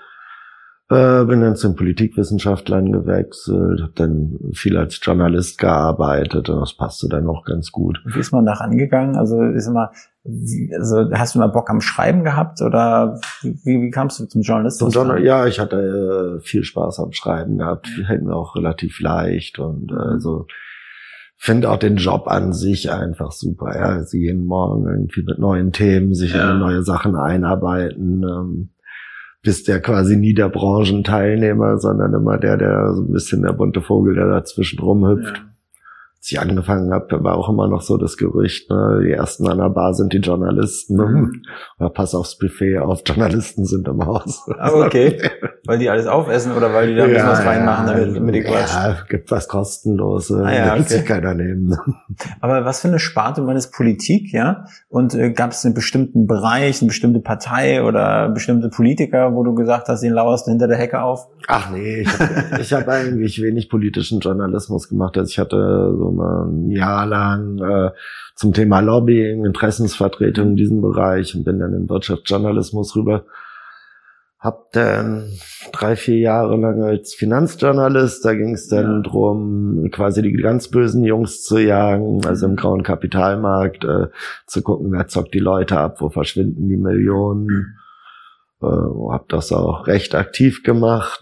Äh, 0.88 1.26
bin 1.26 1.42
dann 1.42 1.56
zu 1.56 1.70
den 1.70 1.76
Politikwissenschaftlern 1.76 2.92
gewechselt, 2.92 3.82
habe 3.82 3.94
dann 3.96 4.38
viel 4.54 4.78
als 4.78 5.00
Journalist 5.02 5.58
gearbeitet 5.58 6.48
und 6.48 6.60
das 6.60 6.78
passte 6.78 7.10
dann 7.10 7.26
auch 7.28 7.44
ganz 7.44 7.72
gut. 7.72 8.00
Wie 8.06 8.20
ist 8.20 8.32
man 8.32 8.46
da 8.46 8.54
rangegangen? 8.54 9.16
Also 9.16 9.42
ist 9.42 9.66
immer, 9.66 9.92
also 10.78 11.10
hast 11.12 11.34
du 11.34 11.40
mal 11.40 11.48
Bock 11.48 11.72
am 11.72 11.82
Schreiben 11.82 12.24
gehabt 12.24 12.62
oder 12.62 13.20
wie, 13.42 13.82
wie 13.82 13.90
kamst 13.90 14.20
du 14.20 14.28
zum 14.28 14.44
Journalismus? 14.44 14.94
Zum 14.94 15.08
Journal 15.08 15.24
ja, 15.24 15.48
ich 15.48 15.60
hatte 15.60 16.38
äh, 16.38 16.46
viel 16.46 16.64
Spaß 16.64 17.00
am 17.00 17.14
Schreiben 17.14 17.58
gehabt, 17.58 17.88
fällt 17.88 18.22
mir 18.22 18.36
auch 18.36 18.56
relativ 18.56 19.00
leicht 19.00 19.58
und 19.58 19.92
äh, 19.92 20.14
mhm. 20.14 20.20
so 20.20 20.46
finde 21.36 21.72
auch 21.72 21.78
den 21.78 21.96
Job 21.96 22.28
an 22.28 22.54
sich 22.54 22.92
einfach 22.92 23.32
super. 23.32 23.76
Ja, 23.76 23.86
also 23.86 24.18
jeden 24.18 24.46
Morgen 24.46 24.88
irgendwie 24.88 25.24
mit 25.24 25.40
neuen 25.40 25.72
Themen 25.72 26.14
sich 26.14 26.36
ja. 26.36 26.52
in 26.52 26.60
neue 26.60 26.84
Sachen 26.84 27.16
einarbeiten. 27.16 28.24
Ähm, 28.24 28.70
bist 29.46 29.70
ja 29.70 29.80
quasi 29.80 30.18
nie 30.18 30.34
der 30.34 30.50
Branchenteilnehmer, 30.50 31.80
sondern 31.80 32.14
immer 32.14 32.38
der, 32.38 32.58
der 32.58 32.94
so 32.94 33.02
ein 33.04 33.14
bisschen 33.14 33.44
der 33.44 33.54
bunte 33.54 33.82
Vogel, 33.82 34.16
der 34.16 34.28
dazwischen 34.28 34.80
rumhüpft. 34.80 35.38
Ja 35.38 35.55
als 36.26 36.32
ich 36.32 36.40
angefangen 36.40 36.92
habe, 36.92 37.24
war 37.24 37.38
auch 37.38 37.50
immer 37.50 37.68
noch 37.68 37.84
so 37.84 37.98
das 37.98 38.18
Gerücht, 38.18 38.72
ne, 38.72 39.02
die 39.06 39.12
ersten 39.12 39.48
an 39.48 39.60
der 39.60 39.70
Bar 39.70 39.94
sind 39.94 40.12
die 40.12 40.18
Journalisten. 40.18 40.96
Mhm. 40.96 41.44
Oder 41.78 41.92
pass 41.92 42.16
aufs 42.16 42.40
Buffet 42.40 42.80
auf, 42.80 43.04
Journalisten 43.06 43.64
sind 43.64 43.88
im 43.88 44.04
Haus. 44.04 44.42
Ah, 44.58 44.72
okay. 44.72 45.22
weil 45.68 45.78
die 45.78 45.88
alles 45.88 46.08
aufessen 46.08 46.54
oder 46.54 46.74
weil 46.74 46.88
die 46.88 46.96
da 46.96 47.04
ein 47.04 47.10
bisschen 47.10 47.28
ja, 47.28 47.32
was 47.32 47.46
reinmachen, 47.46 47.86
damit, 47.86 48.16
damit 48.16 48.36
die 48.36 48.42
Quatsch. 48.42 48.74
Ja, 48.74 48.98
gibt 49.08 49.30
was 49.30 49.48
kostenloses, 49.48 50.42
ah, 50.42 50.52
ja, 50.52 50.74
okay. 50.74 50.84
sich 50.84 51.06
keiner 51.06 51.36
nehmen. 51.36 51.78
Aber 52.42 52.66
was 52.66 52.82
für 52.82 52.88
eine 52.88 52.98
Sparte 52.98 53.42
ist 53.56 53.72
Politik, 53.72 54.34
ja? 54.34 54.66
Und 54.90 55.14
äh, 55.14 55.32
gab 55.32 55.52
es 55.52 55.64
einen 55.64 55.76
bestimmten 55.76 56.26
Bereich, 56.26 56.82
eine 56.82 56.88
bestimmte 56.88 57.20
Partei 57.20 57.84
oder 57.84 58.30
bestimmte 58.30 58.70
Politiker, 58.70 59.36
wo 59.36 59.44
du 59.44 59.54
gesagt 59.54 59.90
hast, 59.90 60.02
den 60.02 60.14
lauerst 60.14 60.48
du 60.48 60.52
hinter 60.52 60.68
der 60.68 60.78
Hecke 60.78 61.02
auf? 61.02 61.28
Ach 61.48 61.70
nee, 61.70 62.02
ich 62.02 62.74
habe 62.74 62.82
hab 62.82 62.88
eigentlich 62.88 63.42
wenig 63.42 63.70
politischen 63.70 64.22
Journalismus 64.22 64.90
gemacht. 64.90 65.18
Also 65.18 65.30
ich 65.30 65.38
hatte 65.38 65.94
so 65.98 66.15
mal 66.16 66.48
ein 66.48 66.70
Jahr 66.72 67.06
lang 67.06 67.60
äh, 67.60 67.92
zum 68.36 68.54
Thema 68.54 68.80
Lobbying, 68.80 69.46
Interessensvertretung 69.46 70.50
in 70.50 70.56
diesem 70.56 70.82
Bereich 70.82 71.36
und 71.36 71.44
bin 71.44 71.60
dann 71.60 71.74
in 71.74 71.90
Wirtschaftsjournalismus 71.90 72.96
rüber. 72.96 73.26
Hab 74.40 74.72
dann 74.74 75.32
drei, 75.72 75.96
vier 75.96 76.20
Jahre 76.20 76.58
lang 76.58 76.84
als 76.84 77.16
Finanzjournalist, 77.16 78.24
da 78.24 78.36
ging 78.36 78.54
es 78.54 78.68
dann 78.68 79.04
ja. 79.04 79.10
drum, 79.10 79.90
quasi 79.92 80.22
die 80.22 80.34
ganz 80.34 80.68
bösen 80.68 81.04
Jungs 81.04 81.44
zu 81.44 81.58
jagen, 81.58 82.24
also 82.26 82.46
im 82.46 82.56
grauen 82.56 82.84
Kapitalmarkt, 82.84 83.86
äh, 83.86 84.08
zu 84.46 84.62
gucken, 84.62 84.92
wer 84.92 85.08
zockt 85.08 85.34
die 85.34 85.40
Leute 85.40 85.80
ab, 85.80 86.00
wo 86.00 86.10
verschwinden 86.10 86.70
die 86.70 86.78
Millionen. 86.78 87.78
Äh, 88.62 88.68
hab 88.68 89.30
das 89.30 89.52
auch 89.52 89.88
recht 89.88 90.14
aktiv 90.16 90.64
gemacht. 90.64 91.22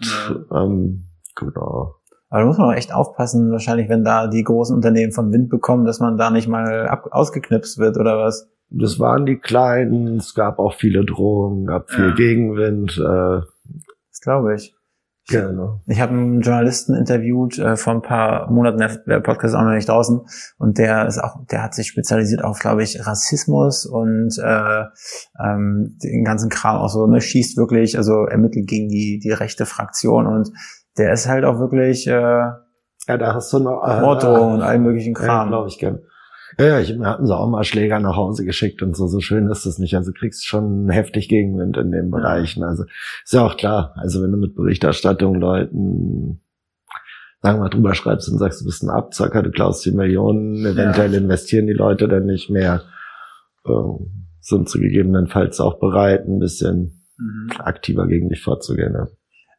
Ja. 0.50 0.64
Ähm, 0.64 1.04
genau. 1.34 1.94
Aber 2.34 2.40
da 2.40 2.46
muss 2.48 2.58
man 2.58 2.70
auch 2.70 2.76
echt 2.76 2.92
aufpassen, 2.92 3.52
wahrscheinlich, 3.52 3.88
wenn 3.88 4.02
da 4.02 4.26
die 4.26 4.42
großen 4.42 4.74
Unternehmen 4.74 5.12
vom 5.12 5.32
Wind 5.32 5.50
bekommen, 5.50 5.84
dass 5.84 6.00
man 6.00 6.16
da 6.16 6.30
nicht 6.30 6.48
mal 6.48 6.88
ab 6.88 7.06
ausgeknipst 7.12 7.78
wird 7.78 7.96
oder 7.96 8.18
was. 8.18 8.50
Das 8.70 8.98
waren 8.98 9.24
die 9.24 9.36
Kleinen, 9.36 10.16
es 10.16 10.34
gab 10.34 10.58
auch 10.58 10.74
viele 10.74 11.04
Drohungen, 11.04 11.64
gab 11.64 11.92
viel 11.92 12.08
ja. 12.08 12.14
Gegenwind. 12.16 12.98
Äh, 12.98 13.46
das 14.10 14.20
glaube 14.20 14.56
ich. 14.56 14.74
Genau. 15.28 15.80
Ich 15.86 16.00
habe 16.00 16.12
einen 16.12 16.40
Journalisten 16.40 16.96
interviewt 16.96 17.56
äh, 17.60 17.76
vor 17.76 17.94
ein 17.94 18.02
paar 18.02 18.50
Monaten, 18.50 18.78
der 18.78 19.20
Podcast 19.20 19.54
ist 19.54 19.60
auch 19.60 19.64
noch 19.64 19.70
nicht 19.70 19.88
draußen, 19.88 20.20
und 20.58 20.78
der 20.78 21.06
ist 21.06 21.22
auch, 21.22 21.36
der 21.46 21.62
hat 21.62 21.74
sich 21.74 21.86
spezialisiert 21.86 22.42
auf, 22.42 22.58
glaube 22.58 22.82
ich, 22.82 23.06
Rassismus 23.06 23.86
und 23.86 24.36
äh, 24.42 24.82
ähm, 25.40 25.98
den 26.02 26.24
ganzen 26.24 26.50
Kram 26.50 26.78
auch 26.78 26.88
so, 26.88 27.06
ne, 27.06 27.20
schießt 27.20 27.56
wirklich, 27.56 27.96
also 27.96 28.24
ermittelt 28.24 28.66
gegen 28.66 28.88
die 28.88 29.20
die 29.22 29.30
rechte 29.30 29.66
Fraktion 29.66 30.26
und 30.26 30.50
der 30.98 31.12
ist 31.12 31.28
halt 31.28 31.44
auch 31.44 31.58
wirklich 31.58 32.06
äh, 32.06 32.44
ja, 33.06 33.18
da 33.18 33.34
hast 33.34 33.52
du 33.52 33.58
noch 33.58 33.82
äh, 33.86 34.00
Motto 34.00 34.54
und 34.54 34.62
allen 34.62 34.82
möglichen 34.82 35.14
Kram. 35.14 35.46
Ja, 35.46 35.48
glaube 35.48 35.68
ich 35.68 35.78
gern. 35.78 36.00
Ja, 36.58 36.66
ja, 36.66 36.80
ich, 36.80 36.96
mir 36.96 37.06
hatten 37.06 37.26
sie 37.26 37.36
auch 37.36 37.48
mal 37.48 37.64
Schläger 37.64 37.98
nach 37.98 38.16
Hause 38.16 38.44
geschickt 38.44 38.82
und 38.82 38.96
so, 38.96 39.08
so 39.08 39.20
schön 39.20 39.48
ist 39.48 39.66
das 39.66 39.78
nicht. 39.78 39.96
Also 39.96 40.12
kriegst 40.12 40.46
schon 40.46 40.88
heftig 40.88 41.28
Gegenwind 41.28 41.76
in 41.76 41.90
den 41.90 42.10
Bereichen. 42.10 42.62
Also 42.62 42.84
ist 43.24 43.32
ja 43.32 43.44
auch 43.44 43.56
klar. 43.56 43.92
Also 43.96 44.22
wenn 44.22 44.30
du 44.30 44.38
mit 44.38 44.54
Berichterstattung 44.54 45.34
Leuten, 45.34 46.40
sagen 47.42 47.58
wir 47.58 47.64
mal, 47.64 47.70
drüber 47.70 47.94
schreibst 47.94 48.30
und 48.30 48.38
sagst, 48.38 48.60
du 48.60 48.66
bist 48.66 48.82
ein 48.82 48.90
Abzocker, 48.90 49.42
du 49.42 49.50
klaust 49.50 49.84
die 49.84 49.90
Millionen, 49.90 50.64
eventuell 50.64 51.12
ja. 51.12 51.18
investieren 51.18 51.66
die 51.66 51.72
Leute 51.72 52.08
dann 52.08 52.26
nicht 52.26 52.50
mehr, 52.50 52.82
äh, 53.66 53.70
sind 54.40 54.68
zu 54.68 54.78
gegebenenfalls 54.78 55.60
auch 55.60 55.80
bereit, 55.80 56.26
ein 56.28 56.38
bisschen 56.38 57.02
mhm. 57.18 57.50
aktiver 57.58 58.06
gegen 58.06 58.28
dich 58.28 58.42
vorzugehen. 58.42 58.94
Ja. 58.94 59.08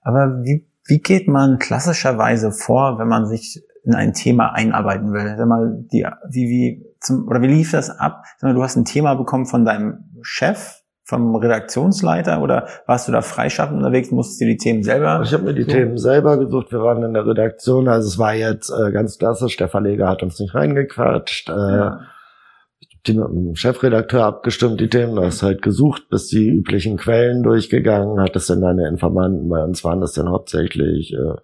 Aber 0.02 0.44
wie 0.44 0.66
wie 0.86 1.00
geht 1.00 1.28
man 1.28 1.60
klassischerweise 1.60 2.52
vor, 2.52 3.00
wenn 3.00 3.08
man 3.08 3.26
sich 3.26 3.64
in 3.84 3.96
ein 3.96 4.14
Thema 4.14 4.54
einarbeiten 4.54 5.14
will? 5.14 5.36
Sag 5.38 5.48
mal, 5.48 5.86
die, 5.92 6.06
wie, 6.30 6.50
wie, 6.50 6.86
zum, 7.00 7.28
oder 7.28 7.42
wie 7.42 7.48
lief 7.48 7.72
das 7.72 7.90
ab? 7.90 8.24
Sag 8.38 8.50
mal, 8.50 8.56
du 8.56 8.64
hast 8.64 8.76
ein 8.76 8.86
Thema 8.86 9.16
bekommen 9.16 9.46
von 9.46 9.66
deinem 9.66 10.06
Chef, 10.22 10.82
vom 11.04 11.36
Redaktionsleiter 11.36 12.42
oder 12.42 12.68
warst 12.88 13.08
du 13.08 13.12
da 13.12 13.22
freischaffend 13.22 13.78
unterwegs, 13.78 14.10
musstest 14.10 14.42
du 14.42 14.46
die 14.46 14.58
Themen 14.58 14.82
selber? 14.82 15.22
Ich 15.24 15.34
habe 15.34 15.44
mir 15.44 15.54
die 15.54 15.64
so? 15.64 15.70
Themen 15.70 15.98
selber 15.98 16.38
gesucht. 16.38 16.72
Wir 16.72 16.82
waren 16.82 17.04
in 17.04 17.14
der 17.14 17.28
Redaktion, 17.28 17.88
also 17.88 18.08
es 18.08 18.18
war 18.18 18.34
jetzt 18.34 18.72
äh, 18.72 18.92
ganz 18.92 19.20
klassisch, 19.20 19.56
der 19.58 19.70
Verleger 19.70 20.10
hat 20.10 20.24
uns 20.24 20.40
nicht 20.40 20.56
reingequatscht. 20.56 21.50
Äh, 21.50 21.54
ja 21.54 22.00
die 23.08 23.14
mit 23.14 23.28
dem 23.28 23.56
Chefredakteur 23.56 24.24
abgestimmt, 24.24 24.80
die 24.80 24.90
Themen, 24.90 25.20
hast 25.20 25.44
halt 25.44 25.62
gesucht, 25.62 26.10
bis 26.10 26.28
die 26.28 26.48
üblichen 26.48 26.98
Quellen 26.98 27.44
durchgegangen, 27.44 28.20
hattest 28.20 28.50
dann 28.50 28.62
deine 28.62 28.88
Informanten, 28.88 29.50
bei 29.50 29.64
uns 29.64 29.84
waren 29.84 30.02
das 30.02 30.14
dann 30.14 30.30
hauptsächlich 30.30 31.14
äh, 31.14 31.36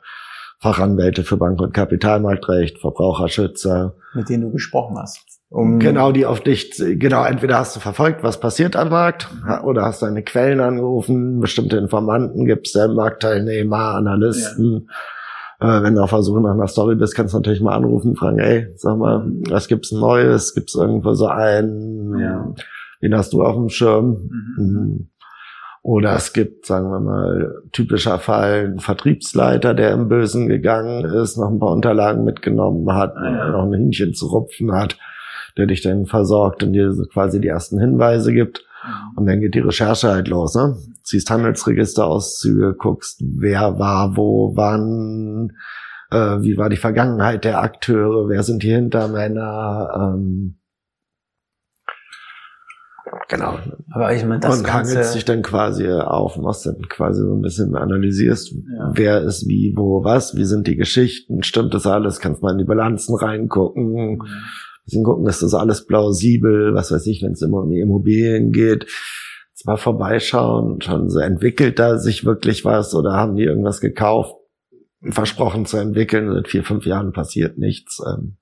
Fachanwälte 0.60 1.24
für 1.24 1.38
Bank- 1.38 1.62
und 1.62 1.74
Kapitalmarktrecht, 1.74 2.80
Verbraucherschützer. 2.80 3.96
Mit 4.13 4.30
denen 4.30 4.44
du 4.44 4.51
gesprochen 4.51 4.98
hast. 4.98 5.25
Um 5.50 5.80
genau, 5.80 6.13
die 6.13 6.25
auf 6.25 6.39
dich, 6.39 6.72
genau, 6.77 7.25
entweder 7.25 7.58
hast 7.58 7.75
du 7.75 7.82
verfolgt, 7.82 8.24
was 8.24 8.39
passiert 8.39 8.77
am 8.77 8.89
Markt, 8.89 9.27
oder 9.63 9.84
hast 9.84 10.01
deine 10.01 10.24
Quellen 10.24 10.62
angerufen, 10.62 11.41
bestimmte 11.41 11.75
Informanten 11.77 12.46
gibt's, 12.46 12.74
Marktteilnehmer, 12.74 13.96
Analysten. 13.96 14.88
Ja 14.88 14.96
äh, 15.62 15.84
wenn 15.84 15.94
du 15.94 16.01
auf 16.01 16.10
der 16.10 16.24
Suche 16.24 16.41
nach 16.41 16.53
einer 16.53 16.68
Story 16.68 16.96
bist, 16.96 17.15
kannst 17.15 17.34
du 17.34 17.38
natürlich 17.38 17.62
mal 17.62 17.75
anrufen, 17.75 18.15
fragen, 18.15 18.39
ey, 18.39 18.68
sag 18.75 18.98
mal, 18.98 19.24
was 19.48 19.68
gibt's 19.68 19.91
Neues? 19.91 20.56
Gibt's 20.56 20.74
irgendwo 20.74 21.13
so 21.13 21.27
einen? 21.27 22.18
Ja. 22.20 22.53
Wen 23.00 23.15
hast 23.15 23.32
du 23.34 23.44
auf 23.44 23.56
dem 23.56 23.70
Schirm? 23.70 24.30
Mhm. 24.58 24.65
mhm. 24.65 25.08
Oder 25.84 26.15
es 26.15 26.32
gibt, 26.34 26.68
sagen 26.68 26.91
wir 26.91 27.00
mal, 27.00 27.56
typischer 27.72 28.20
Fall, 28.20 28.72
ein 28.74 28.80
Vertriebsleiter, 28.80 29.74
der 29.74 29.94
im 29.94 30.10
Bösen 30.10 30.48
gegangen 30.48 31.03
ist, 31.06 31.38
noch 31.38 31.50
ein 31.50 31.58
paar 31.58 31.72
Unterlagen 31.72 32.24
mitgenommen 32.24 32.94
hat, 32.94 33.15
ah, 33.18 33.32
ja. 33.32 33.50
noch 33.50 33.63
ein 33.63 33.74
Hähnchen 33.74 34.13
zu 34.13 34.27
rupfen 34.27 34.74
hat, 34.74 35.00
der 35.58 35.65
dich 35.65 35.82
dann 35.82 36.06
versorgt 36.06 36.62
und 36.62 36.74
dir 36.74 36.94
quasi 37.12 37.41
die 37.41 37.48
ersten 37.48 37.80
Hinweise 37.80 38.32
gibt. 38.32 38.63
Mhm. 38.84 39.18
Und 39.18 39.25
dann 39.25 39.41
geht 39.41 39.56
die 39.56 39.60
Recherche 39.60 40.10
halt 40.10 40.27
los, 40.27 40.53
ne? 40.53 40.75
Ziehst 41.12 41.30
Handelsregisterauszüge, 41.30 42.74
guckst, 42.77 43.22
wer 43.22 43.77
war 43.77 44.15
wo, 44.15 44.56
wann, 44.56 45.51
äh, 46.10 46.41
wie 46.41 46.56
war 46.56 46.70
die 46.70 46.77
Vergangenheit 46.77 47.44
der 47.44 47.62
Akteure, 47.62 48.30
wer 48.30 48.44
sind 48.44 48.63
die 48.63 48.72
Hintermänner, 48.72 50.13
ähm, 50.15 50.58
Genau. 53.27 53.58
Aber 53.89 54.13
ich 54.13 54.24
meine, 54.24 54.39
das 54.39 54.60
Und 54.60 54.72
hangelt 54.72 55.03
sich 55.03 55.25
dann 55.25 55.41
quasi 55.41 55.89
auf, 55.89 56.38
was 56.38 56.63
dann 56.63 56.82
quasi 56.88 57.22
so 57.22 57.34
ein 57.34 57.41
bisschen 57.41 57.75
analysierst, 57.75 58.53
ja. 58.53 58.91
wer 58.94 59.22
ist 59.22 59.50
wie, 59.50 59.74
wo, 59.75 60.06
was, 60.06 60.38
wie 60.38 60.46
sind 60.46 60.65
die 60.65 60.77
Geschichten, 60.77 61.44
stimmt 61.44 61.74
das 61.74 61.86
alles, 61.86 62.22
kannst 62.22 62.41
mal 62.41 62.53
in 62.53 62.60
die 62.60 62.63
Bilanzen 62.63 63.15
reingucken. 63.15 63.91
Mhm 63.91 64.22
bisschen 64.86 65.03
gucken, 65.03 65.27
ist 65.27 65.44
das 65.44 65.53
alles 65.53 65.86
plausibel, 65.86 66.74
was 66.74 66.91
weiß 66.91 67.06
ich, 67.08 67.22
wenn 67.22 67.34
es 67.34 67.41
immer 67.41 67.62
um 67.62 67.70
die 67.70 67.80
Immobilien 67.80 68.51
geht. 68.51 68.88
Mal 69.65 69.77
vorbeischauen, 69.77 70.82
schon 70.82 71.10
so 71.10 71.20
entwickelt 71.20 71.80
da 71.80 71.98
sich 71.98 72.25
wirklich 72.25 72.65
was 72.65 72.94
oder 72.94 73.13
haben 73.13 73.36
die 73.36 73.44
irgendwas 73.44 73.82
gekauft, 73.82 74.36
versprochen 75.10 75.65
zu 75.65 75.77
entwickeln, 75.77 76.32
seit 76.34 76.48
vier, 76.48 76.63
fünf 76.63 76.86
Jahren 76.86 77.13
passiert 77.13 77.58
nichts. 77.58 78.00
Ähm, 78.06 78.38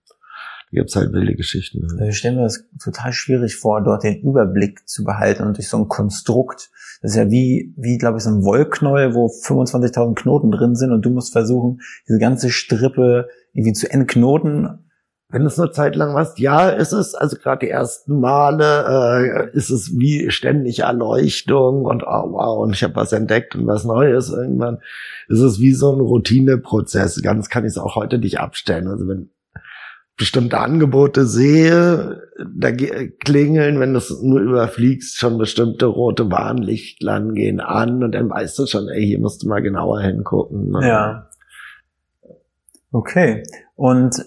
da 0.72 0.82
gibt's 0.82 0.96
halt 0.96 1.14
wilde 1.14 1.36
Geschichten. 1.36 1.88
Ich 2.08 2.18
stelle 2.18 2.36
mir 2.36 2.44
das 2.44 2.64
total 2.84 3.12
schwierig 3.12 3.56
vor, 3.56 3.82
dort 3.84 4.04
den 4.04 4.22
Überblick 4.22 4.88
zu 4.88 5.04
behalten 5.04 5.44
und 5.44 5.58
durch 5.58 5.68
so 5.68 5.78
ein 5.78 5.88
Konstrukt. 5.88 6.70
Das 7.02 7.12
ist 7.12 7.18
ja 7.18 7.32
wie, 7.32 7.74
wie 7.78 7.98
glaube 7.98 8.18
ich, 8.18 8.24
so 8.24 8.30
ein 8.30 8.44
Wollknäuel, 8.44 9.16
wo 9.16 9.28
25.000 9.28 10.16
Knoten 10.16 10.52
drin 10.52 10.76
sind 10.76 10.92
und 10.92 11.04
du 11.04 11.10
musst 11.10 11.32
versuchen, 11.32 11.80
diese 12.08 12.20
ganze 12.20 12.50
Strippe 12.52 13.30
irgendwie 13.54 13.74
zu 13.74 13.92
entknoten 13.92 14.89
wenn 15.32 15.44
du 15.44 15.48
es 15.48 15.60
eine 15.60 15.72
Zeit 15.72 15.96
lang 15.96 16.14
machst, 16.14 16.40
ja, 16.40 16.70
ist 16.70 16.92
es, 16.92 17.14
also 17.14 17.38
gerade 17.38 17.68
die 17.68 17.72
ersten 17.72 18.20
Male, 18.20 19.52
äh, 19.54 19.56
ist 19.56 19.70
es 19.70 19.98
wie 19.98 20.32
ständig 20.32 20.80
Erleuchtung 20.80 21.86
und 21.86 22.04
oh, 22.04 22.32
wow, 22.32 22.60
und 22.64 22.74
ich 22.74 22.84
habe 22.84 22.96
was 22.96 23.14
entdeckt 23.14 23.56
und 23.56 23.68
was 23.68 23.86
Neues. 23.86 24.30
Irgendwann 24.30 24.80
ist 25.28 25.42
es 25.42 25.60
wie 25.60 25.74
so 25.74 25.94
ein 25.94 26.02
Routineprozess. 26.02 27.22
Ganz 27.22 27.50
kann 27.50 27.64
ich 27.64 27.72
es 27.72 27.78
auch 27.78 27.96
heute 27.96 28.18
nicht 28.18 28.40
abstellen. 28.40 28.88
Also 28.88 29.08
wenn 29.08 29.30
bestimmte 30.18 30.58
Angebote 30.58 31.26
sehe, 31.26 32.24
da 32.54 32.72
klingeln, 32.72 33.80
wenn 33.80 33.94
du 33.94 34.00
es 34.00 34.22
nur 34.22 34.42
überfliegst, 34.42 35.18
schon 35.18 35.38
bestimmte 35.38 35.86
rote 35.86 36.30
Warnlichtlein 36.32 37.36
gehen 37.36 37.62
an 37.62 38.04
und 38.04 38.14
dann 38.14 38.32
weißt 38.32 38.58
du 38.58 38.66
schon, 38.66 38.90
ey, 38.90 39.06
hier 39.06 39.20
musst 39.20 39.44
du 39.44 39.48
mal 39.48 39.62
genauer 39.62 40.02
hingucken. 40.02 40.72
Ne? 40.72 40.88
Ja. 40.88 41.30
Okay. 42.92 43.44
Und 43.76 44.26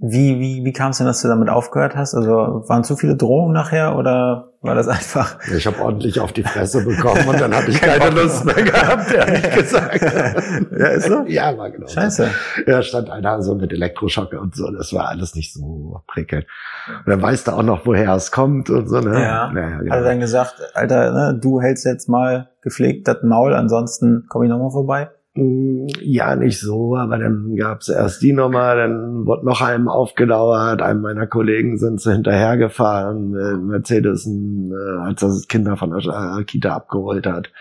wie, 0.00 0.38
wie, 0.38 0.64
wie 0.64 0.72
kam 0.72 0.90
es 0.90 0.98
denn, 0.98 1.08
dass 1.08 1.22
du 1.22 1.28
damit 1.28 1.48
aufgehört 1.48 1.96
hast? 1.96 2.14
Also 2.14 2.62
waren 2.68 2.84
zu 2.84 2.96
viele 2.96 3.16
Drohungen 3.16 3.52
nachher 3.52 3.96
oder 3.96 4.52
war 4.62 4.76
das 4.76 4.86
einfach? 4.86 5.38
Ich 5.56 5.66
habe 5.66 5.80
ordentlich 5.80 6.20
auf 6.20 6.32
die 6.32 6.44
Fresse 6.44 6.84
bekommen 6.84 7.26
und 7.26 7.40
dann 7.40 7.52
hatte 7.52 7.72
ich 7.72 7.80
keine 7.80 8.10
Lust 8.10 8.44
mehr 8.44 8.62
gehabt, 8.62 9.12
ehrlich 9.12 9.50
gesagt. 9.56 10.00
ja, 10.00 10.86
ist 10.86 11.08
so? 11.08 11.24
Ja, 11.26 11.58
war 11.58 11.70
genau. 11.70 11.88
Scheiße. 11.88 12.30
Ja, 12.68 12.80
stand 12.82 13.10
einer 13.10 13.42
so 13.42 13.56
mit 13.56 13.72
Elektroschock 13.72 14.32
und 14.34 14.54
so. 14.54 14.70
Das 14.70 14.92
war 14.92 15.08
alles 15.08 15.34
nicht 15.34 15.52
so 15.52 16.00
prickelnd. 16.06 16.46
Und 16.86 17.08
dann 17.08 17.20
weißt 17.20 17.48
du 17.48 17.52
auch 17.52 17.64
noch, 17.64 17.84
woher 17.84 18.14
es 18.14 18.30
kommt 18.30 18.70
und 18.70 18.88
so. 18.88 19.00
Ne? 19.00 19.14
Ja. 19.14 19.52
ja 19.52 19.78
genau. 19.78 19.90
Hat 19.90 20.02
er 20.02 20.04
dann 20.04 20.20
gesagt, 20.20 20.54
Alter, 20.74 21.12
ne, 21.12 21.40
du 21.40 21.60
hältst 21.60 21.84
jetzt 21.84 22.08
mal 22.08 22.50
gepflegt 22.62 23.08
das 23.08 23.24
Maul, 23.24 23.52
ansonsten 23.52 24.26
komme 24.28 24.44
ich 24.44 24.50
nochmal 24.50 24.70
vorbei? 24.70 25.10
Mm, 25.38 25.86
ja, 26.00 26.34
nicht 26.34 26.58
so, 26.58 26.96
aber 26.96 27.16
dann 27.18 27.54
gab's 27.54 27.88
erst 27.88 28.22
die 28.22 28.32
Nummer, 28.32 28.74
dann 28.74 29.24
wurde 29.24 29.46
noch 29.46 29.60
einem 29.60 29.86
aufgedauert, 29.88 30.82
einem 30.82 31.00
meiner 31.00 31.28
Kollegen 31.28 31.78
sind 31.78 32.00
sie 32.00 32.12
hinterhergefahren, 32.12 33.30
mit 33.30 33.62
Mercedes, 33.62 34.26
äh, 34.26 34.98
als 35.00 35.20
das 35.20 35.46
Kinder 35.46 35.76
von 35.76 35.90
der 35.90 36.38
äh, 36.40 36.44
Kita 36.44 36.74
abgeholt 36.74 37.26
hat. 37.26 37.52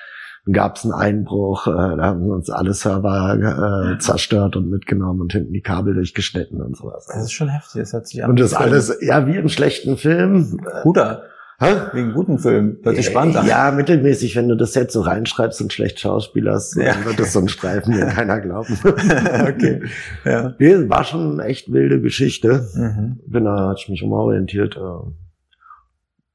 Dann 0.45 0.53
gab's 0.53 0.85
einen 0.85 0.93
Einbruch, 0.93 1.67
äh, 1.67 1.97
da 1.97 2.03
haben 2.03 2.23
sie 2.23 2.31
uns 2.31 2.49
alle 2.49 2.73
Server 2.73 3.93
äh, 3.93 3.99
zerstört 3.99 4.55
und 4.55 4.71
mitgenommen 4.71 5.21
und 5.21 5.33
hinten 5.33 5.53
die 5.53 5.61
Kabel 5.61 5.93
durchgeschnitten 5.93 6.59
und 6.59 6.75
sowas. 6.75 7.05
Das 7.13 7.25
ist 7.25 7.33
schon 7.33 7.49
heftig, 7.49 7.81
das 7.81 7.93
hat 7.93 8.07
sich 8.07 8.23
Und 8.23 8.39
das 8.39 8.55
alles, 8.55 8.97
ja, 9.01 9.27
wie 9.27 9.35
im 9.35 9.49
schlechten 9.49 9.97
Film. 9.97 10.59
Guter. 10.81 11.25
Hä? 11.59 11.73
Wegen 11.93 12.13
guten 12.13 12.37
Film. 12.37 12.77
Hört 12.83 12.97
sich 12.97 13.07
spannend 13.07 13.35
an. 13.35 13.47
Ja, 13.47 13.71
mittelmäßig, 13.71 14.35
wenn 14.35 14.47
du 14.47 14.55
das 14.55 14.75
jetzt 14.75 14.93
so 14.93 15.01
reinschreibst 15.01 15.59
und 15.59 15.73
schlecht 15.73 15.99
schauspielerst, 15.99 16.75
ja. 16.75 16.93
dann 16.93 17.05
wird 17.05 17.19
das 17.19 17.33
so 17.33 17.39
ein 17.39 17.47
Streifen, 17.47 17.95
den 17.95 18.09
keiner 18.09 18.39
glauben. 18.39 18.77
okay. 18.83 19.81
Ja. 20.23 20.53
Nee, 20.59 20.87
war 20.87 21.03
schon 21.03 21.39
eine 21.39 21.49
echt 21.49 21.71
wilde 21.71 21.99
Geschichte. 21.99 22.67
Mhm. 22.75 23.19
Bin 23.25 23.45
da, 23.45 23.69
hat 23.69 23.79
ich 23.79 23.89
mich 23.89 24.03
umorientiert. 24.03 24.77
Äh, 24.77 25.11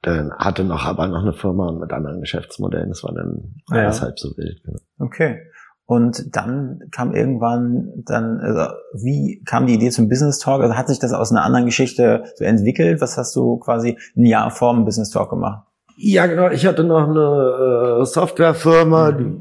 dann 0.02 0.32
hatte 0.32 0.64
noch 0.64 0.84
aber 0.84 1.06
noch 1.06 1.22
eine 1.22 1.32
Firma 1.32 1.70
mit 1.70 1.92
anderen 1.92 2.20
Geschäftsmodellen. 2.20 2.88
Das 2.88 3.04
war 3.04 3.14
dann 3.14 3.54
ja. 3.70 3.82
alles 3.82 4.02
halb 4.02 4.18
so 4.18 4.36
wild. 4.36 4.60
Genau. 4.64 4.80
Okay. 4.98 5.42
Und 5.92 6.34
dann 6.34 6.80
kam 6.90 7.14
irgendwann 7.14 7.92
dann, 8.06 8.40
also 8.40 8.72
wie 8.94 9.42
kam 9.44 9.66
die 9.66 9.74
Idee 9.74 9.90
zum 9.90 10.08
Business 10.08 10.38
Talk? 10.38 10.62
Also 10.62 10.74
hat 10.74 10.88
sich 10.88 10.98
das 10.98 11.12
aus 11.12 11.32
einer 11.32 11.44
anderen 11.44 11.66
Geschichte 11.66 12.24
so 12.36 12.44
entwickelt? 12.44 13.02
Was 13.02 13.18
hast 13.18 13.36
du 13.36 13.58
quasi 13.58 13.98
ein 14.16 14.24
Jahr 14.24 14.50
vor 14.50 14.72
dem 14.72 14.86
Business 14.86 15.10
Talk 15.10 15.28
gemacht? 15.28 15.66
Ja, 15.98 16.24
genau. 16.24 16.48
Ich 16.48 16.64
hatte 16.64 16.82
noch 16.82 17.10
eine 17.10 18.00
äh, 18.00 18.04
Softwarefirma, 18.06 19.12
die 19.12 19.40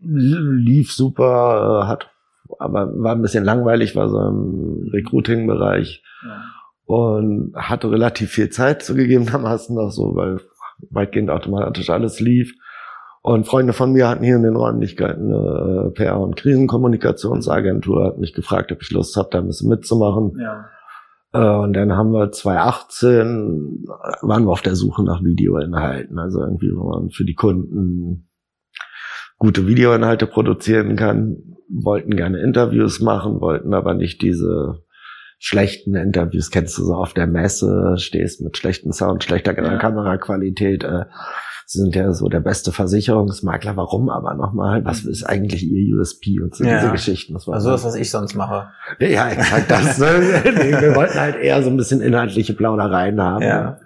lief 0.00 0.92
super, 0.92 1.84
äh, 1.84 1.88
hat, 1.88 2.10
aber 2.58 2.92
war 3.02 3.12
ein 3.12 3.22
bisschen 3.22 3.44
langweilig, 3.44 3.96
war 3.96 4.10
so 4.10 4.20
im 4.20 4.90
Recruiting-Bereich 4.92 6.02
ja. 6.26 6.42
und 6.84 7.54
hatte 7.56 7.90
relativ 7.90 8.32
viel 8.32 8.50
Zeit 8.50 8.82
zugegebenermaßen 8.82 9.74
noch 9.74 9.92
so, 9.92 10.14
weil 10.14 10.40
weitgehend 10.90 11.30
automatisch 11.30 11.88
alles 11.88 12.20
lief. 12.20 12.52
Und 13.26 13.48
Freunde 13.48 13.72
von 13.72 13.90
mir 13.90 14.08
hatten 14.08 14.22
hier 14.22 14.36
in 14.36 14.44
den 14.44 14.54
Räumlichkeiten 14.54 15.34
eine 15.34 15.88
äh, 15.88 16.00
PR- 16.00 16.20
und 16.20 16.36
Krisenkommunikationsagentur, 16.36 18.04
hat 18.04 18.18
mich 18.18 18.34
gefragt, 18.34 18.70
ob 18.70 18.82
ich 18.82 18.92
Lust 18.92 19.16
habe, 19.16 19.30
da 19.32 19.38
ein 19.38 19.48
bisschen 19.48 19.68
mitzumachen. 19.68 20.38
Ja. 20.38 20.66
Äh, 21.32 21.58
und 21.58 21.72
dann 21.72 21.96
haben 21.96 22.12
wir 22.12 22.30
2018, 22.30 23.84
waren 24.22 24.44
wir 24.44 24.52
auf 24.52 24.62
der 24.62 24.76
Suche 24.76 25.02
nach 25.02 25.24
Videoinhalten, 25.24 26.20
also 26.20 26.40
irgendwie, 26.40 26.70
wo 26.72 26.88
man 26.88 27.10
für 27.10 27.24
die 27.24 27.34
Kunden 27.34 28.28
gute 29.38 29.66
Videoinhalte 29.66 30.28
produzieren 30.28 30.94
kann, 30.94 31.56
wollten 31.68 32.14
gerne 32.14 32.38
Interviews 32.38 33.00
machen, 33.00 33.40
wollten 33.40 33.74
aber 33.74 33.94
nicht 33.94 34.22
diese 34.22 34.84
schlechten 35.40 35.96
Interviews, 35.96 36.52
kennst 36.52 36.78
du 36.78 36.84
so 36.84 36.94
auf 36.94 37.12
der 37.12 37.26
Messe, 37.26 37.96
stehst 37.98 38.40
mit 38.40 38.56
schlechtem 38.56 38.92
Sound, 38.92 39.24
schlechter 39.24 39.60
ja. 39.60 39.78
Kameraqualität, 39.78 40.84
äh, 40.84 41.06
Sie 41.68 41.80
sind 41.80 41.96
ja 41.96 42.12
so 42.12 42.28
der 42.28 42.38
beste 42.38 42.70
Versicherungsmakler. 42.70 43.76
Warum 43.76 44.08
aber 44.08 44.34
nochmal? 44.34 44.84
Was 44.84 45.04
ist 45.04 45.24
eigentlich 45.24 45.68
Ihr 45.68 45.98
USP 45.98 46.40
und 46.40 46.54
so 46.54 46.62
ja. 46.62 46.78
diese 46.78 46.92
Geschichten? 46.92 47.34
Das 47.34 47.48
war 47.48 47.54
also 47.54 47.72
das, 47.72 47.84
was 47.84 47.96
ich 47.96 48.08
sonst 48.08 48.36
mache. 48.36 48.68
Ja, 49.00 49.30
exakt 49.30 49.68
das. 49.68 49.98
Ne? 49.98 50.06
wir 50.44 50.94
wollten 50.94 51.18
halt 51.18 51.34
eher 51.34 51.60
so 51.64 51.70
ein 51.70 51.76
bisschen 51.76 52.00
inhaltliche 52.00 52.54
Plaudereien 52.54 53.20
haben. 53.20 53.42
Ja. 53.42 53.80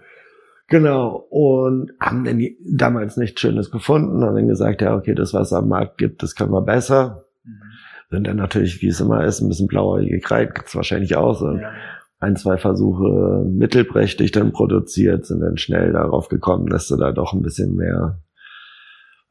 Genau. 0.68 1.26
Und 1.30 1.92
haben 1.98 2.24
dann 2.24 2.46
damals 2.62 3.16
nichts 3.16 3.40
Schönes 3.40 3.70
gefunden, 3.70 4.22
haben 4.24 4.36
dann 4.36 4.48
gesagt, 4.48 4.82
ja, 4.82 4.94
okay, 4.94 5.14
das, 5.14 5.32
was 5.32 5.46
es 5.46 5.52
am 5.54 5.68
Markt 5.68 5.96
gibt, 5.96 6.22
das 6.22 6.34
können 6.34 6.52
wir 6.52 6.60
besser. 6.60 7.24
Mhm. 7.44 7.62
Sind 8.10 8.26
dann 8.26 8.36
natürlich, 8.36 8.82
wie 8.82 8.88
es 8.88 9.00
immer 9.00 9.24
ist, 9.24 9.40
ein 9.40 9.48
bisschen 9.48 9.68
blauäugig 9.68 10.30
rein, 10.30 10.50
gibt's 10.54 10.76
wahrscheinlich 10.76 11.16
auch 11.16 11.32
so. 11.32 11.52
Ja 11.52 11.72
ein, 12.20 12.36
zwei 12.36 12.58
Versuche 12.58 13.44
mittelprächtig 13.46 14.30
dann 14.30 14.52
produziert, 14.52 15.26
sind 15.26 15.40
dann 15.40 15.56
schnell 15.56 15.92
darauf 15.92 16.28
gekommen, 16.28 16.66
dass 16.66 16.86
du 16.86 16.96
da 16.96 17.12
doch 17.12 17.32
ein 17.32 17.42
bisschen 17.42 17.74
mehr 17.74 18.20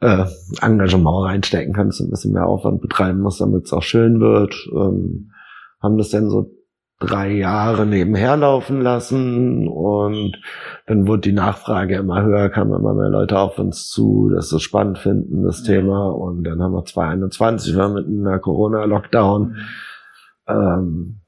äh, 0.02 0.26
Engagement 0.62 1.26
reinstecken 1.26 1.74
kannst, 1.74 2.02
ein 2.02 2.10
bisschen 2.10 2.34
mehr 2.34 2.48
Aufwand 2.48 2.82
betreiben 2.82 3.20
musst, 3.20 3.42
damit 3.42 3.66
es 3.66 3.74
auch 3.74 3.84
schön 3.84 4.20
wird. 4.20 4.56
Ähm, 4.74 5.32
haben 5.82 5.98
das 5.98 6.10
dann 6.10 6.30
so 6.30 6.52
drei 7.00 7.32
Jahre 7.32 7.86
nebenher 7.86 8.36
laufen 8.36 8.82
lassen 8.82 9.68
und 9.68 10.38
dann 10.86 11.08
wurde 11.08 11.22
die 11.22 11.32
Nachfrage 11.32 11.96
immer 11.96 12.24
höher, 12.24 12.50
kamen 12.50 12.74
immer 12.74 12.94
mehr 12.94 13.10
Leute 13.10 13.40
auf 13.40 13.58
uns 13.58 13.88
zu, 13.88 14.30
dass 14.30 14.50
sie 14.50 14.58
es 14.58 14.64
spannend 14.64 14.98
finden, 14.98 15.44
das 15.44 15.64
Thema. 15.64 16.10
Und 16.10 16.44
dann 16.44 16.62
haben 16.62 16.74
wir 16.74 16.84
2021, 16.84 17.76
wir 17.76 17.88
mit 17.90 18.08
einer 18.08 18.40
Corona-Lockdown, 18.40 19.50
mhm. 19.50 19.56
ähm, 20.48 21.22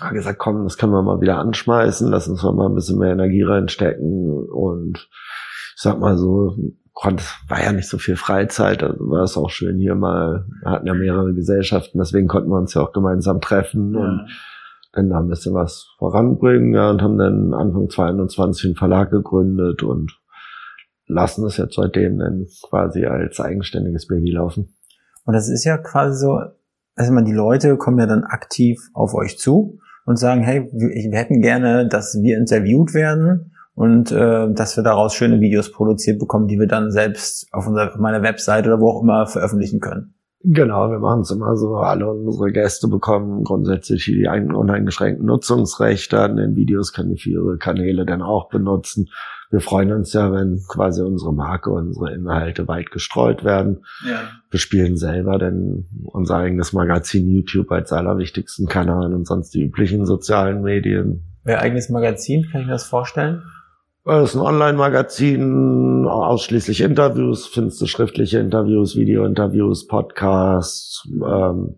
habe 0.00 0.14
gesagt, 0.14 0.38
komm, 0.38 0.64
das 0.64 0.76
können 0.76 0.92
wir 0.92 1.02
mal 1.02 1.20
wieder 1.20 1.38
anschmeißen, 1.38 2.10
lass 2.10 2.28
uns 2.28 2.42
mal 2.42 2.66
ein 2.66 2.74
bisschen 2.74 2.98
mehr 2.98 3.12
Energie 3.12 3.42
reinstecken 3.42 4.46
und 4.48 5.08
ich 5.76 5.82
sag 5.82 5.98
mal 5.98 6.16
so, 6.16 6.56
konnte, 6.92 7.24
war 7.48 7.62
ja 7.62 7.72
nicht 7.72 7.88
so 7.88 7.98
viel 7.98 8.16
Freizeit, 8.16 8.82
also 8.82 9.10
war 9.10 9.24
es 9.24 9.36
auch 9.36 9.50
schön 9.50 9.78
hier 9.78 9.94
mal, 9.94 10.46
wir 10.62 10.70
hatten 10.70 10.86
ja 10.86 10.94
mehrere 10.94 11.34
Gesellschaften, 11.34 11.98
deswegen 11.98 12.28
konnten 12.28 12.50
wir 12.50 12.58
uns 12.58 12.74
ja 12.74 12.82
auch 12.82 12.92
gemeinsam 12.92 13.40
treffen 13.40 13.94
ja. 13.94 14.00
und 14.00 14.28
dann 14.92 15.10
da 15.10 15.18
ein 15.18 15.28
bisschen 15.28 15.54
was 15.54 15.88
voranbringen, 15.98 16.72
ja, 16.72 16.90
und 16.90 17.02
haben 17.02 17.18
dann 17.18 17.52
Anfang 17.52 17.90
22 17.90 18.64
einen 18.64 18.76
Verlag 18.76 19.10
gegründet 19.10 19.82
und 19.82 20.12
lassen 21.06 21.44
es 21.46 21.56
jetzt 21.56 21.74
seitdem 21.74 22.18
dann 22.18 22.46
quasi 22.62 23.04
als 23.04 23.40
eigenständiges 23.40 24.06
Baby 24.06 24.30
laufen. 24.30 24.74
Und 25.24 25.34
das 25.34 25.48
ist 25.48 25.64
ja 25.64 25.78
quasi 25.78 26.18
so, 26.18 26.40
also 26.96 27.12
man, 27.12 27.24
die 27.24 27.32
Leute 27.32 27.76
kommen 27.76 27.98
ja 27.98 28.06
dann 28.06 28.24
aktiv 28.24 28.80
auf 28.92 29.14
euch 29.14 29.38
zu 29.38 29.78
und 30.06 30.18
sagen, 30.18 30.42
hey, 30.42 30.68
wir 30.72 31.18
hätten 31.18 31.40
gerne, 31.40 31.88
dass 31.88 32.18
wir 32.20 32.36
interviewt 32.36 32.94
werden 32.94 33.52
und 33.74 34.12
äh, 34.12 34.52
dass 34.52 34.76
wir 34.76 34.84
daraus 34.84 35.14
schöne 35.14 35.40
Videos 35.40 35.72
produziert 35.72 36.18
bekommen, 36.18 36.46
die 36.46 36.58
wir 36.58 36.68
dann 36.68 36.90
selbst 36.90 37.48
auf, 37.52 37.66
unserer, 37.66 37.98
meiner 37.98 38.22
Webseite 38.22 38.68
oder 38.68 38.80
wo 38.80 38.90
auch 38.90 39.02
immer 39.02 39.26
veröffentlichen 39.26 39.80
können. 39.80 40.14
Genau, 40.46 40.90
wir 40.90 40.98
machen 40.98 41.22
es 41.22 41.30
immer 41.30 41.56
so. 41.56 41.76
Alle 41.76 42.06
unsere 42.06 42.52
Gäste 42.52 42.86
bekommen 42.86 43.44
grundsätzlich 43.44 44.04
die 44.04 44.28
uneingeschränkten 44.28 45.24
Nutzungsrechte 45.24 46.20
an 46.20 46.36
den 46.36 46.54
Videos, 46.54 46.92
können 46.92 47.14
die 47.14 47.18
für 47.18 47.30
ihre 47.30 47.56
Kanäle 47.56 48.04
dann 48.04 48.20
auch 48.20 48.50
benutzen. 48.50 49.08
Wir 49.50 49.60
freuen 49.60 49.92
uns 49.92 50.12
ja, 50.12 50.32
wenn 50.32 50.62
quasi 50.68 51.02
unsere 51.02 51.32
Marke, 51.32 51.70
unsere 51.70 52.12
Inhalte 52.12 52.66
weit 52.68 52.90
gestreut 52.90 53.44
werden. 53.44 53.84
Ja. 54.08 54.22
Wir 54.50 54.60
spielen 54.60 54.96
selber 54.96 55.38
denn 55.38 55.86
unser 56.04 56.36
eigenes 56.36 56.72
Magazin 56.72 57.28
YouTube 57.30 57.70
als 57.70 57.92
allerwichtigsten 57.92 58.66
Kanal 58.66 59.14
und 59.14 59.26
sonst 59.26 59.54
die 59.54 59.62
üblichen 59.62 60.06
sozialen 60.06 60.62
Medien. 60.62 61.24
Wer 61.44 61.60
eigenes 61.60 61.88
Magazin, 61.90 62.48
kann 62.50 62.62
ich 62.62 62.66
mir 62.66 62.72
das 62.72 62.84
vorstellen? 62.84 63.42
Das 64.06 64.30
ist 64.30 64.36
ein 64.36 64.42
Online-Magazin, 64.42 66.06
ausschließlich 66.06 66.82
Interviews, 66.82 67.46
findest 67.46 67.80
du 67.80 67.86
schriftliche 67.86 68.38
Interviews, 68.38 68.96
Video-Interviews, 68.96 69.86
Podcasts, 69.86 71.08
ähm, 71.10 71.76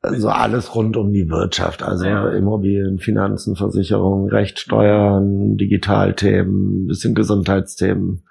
also 0.00 0.28
alles 0.28 0.74
rund 0.74 0.96
um 0.96 1.12
die 1.12 1.28
Wirtschaft, 1.28 1.82
also 1.82 2.06
ja. 2.06 2.30
Immobilien, 2.30 2.98
Finanzen, 2.98 3.56
Versicherungen, 3.56 4.30
Rechtssteuern, 4.30 5.56
Digitalthemen, 5.56 6.86
bisschen 6.86 7.14
Gesundheitsthemen. 7.14 8.22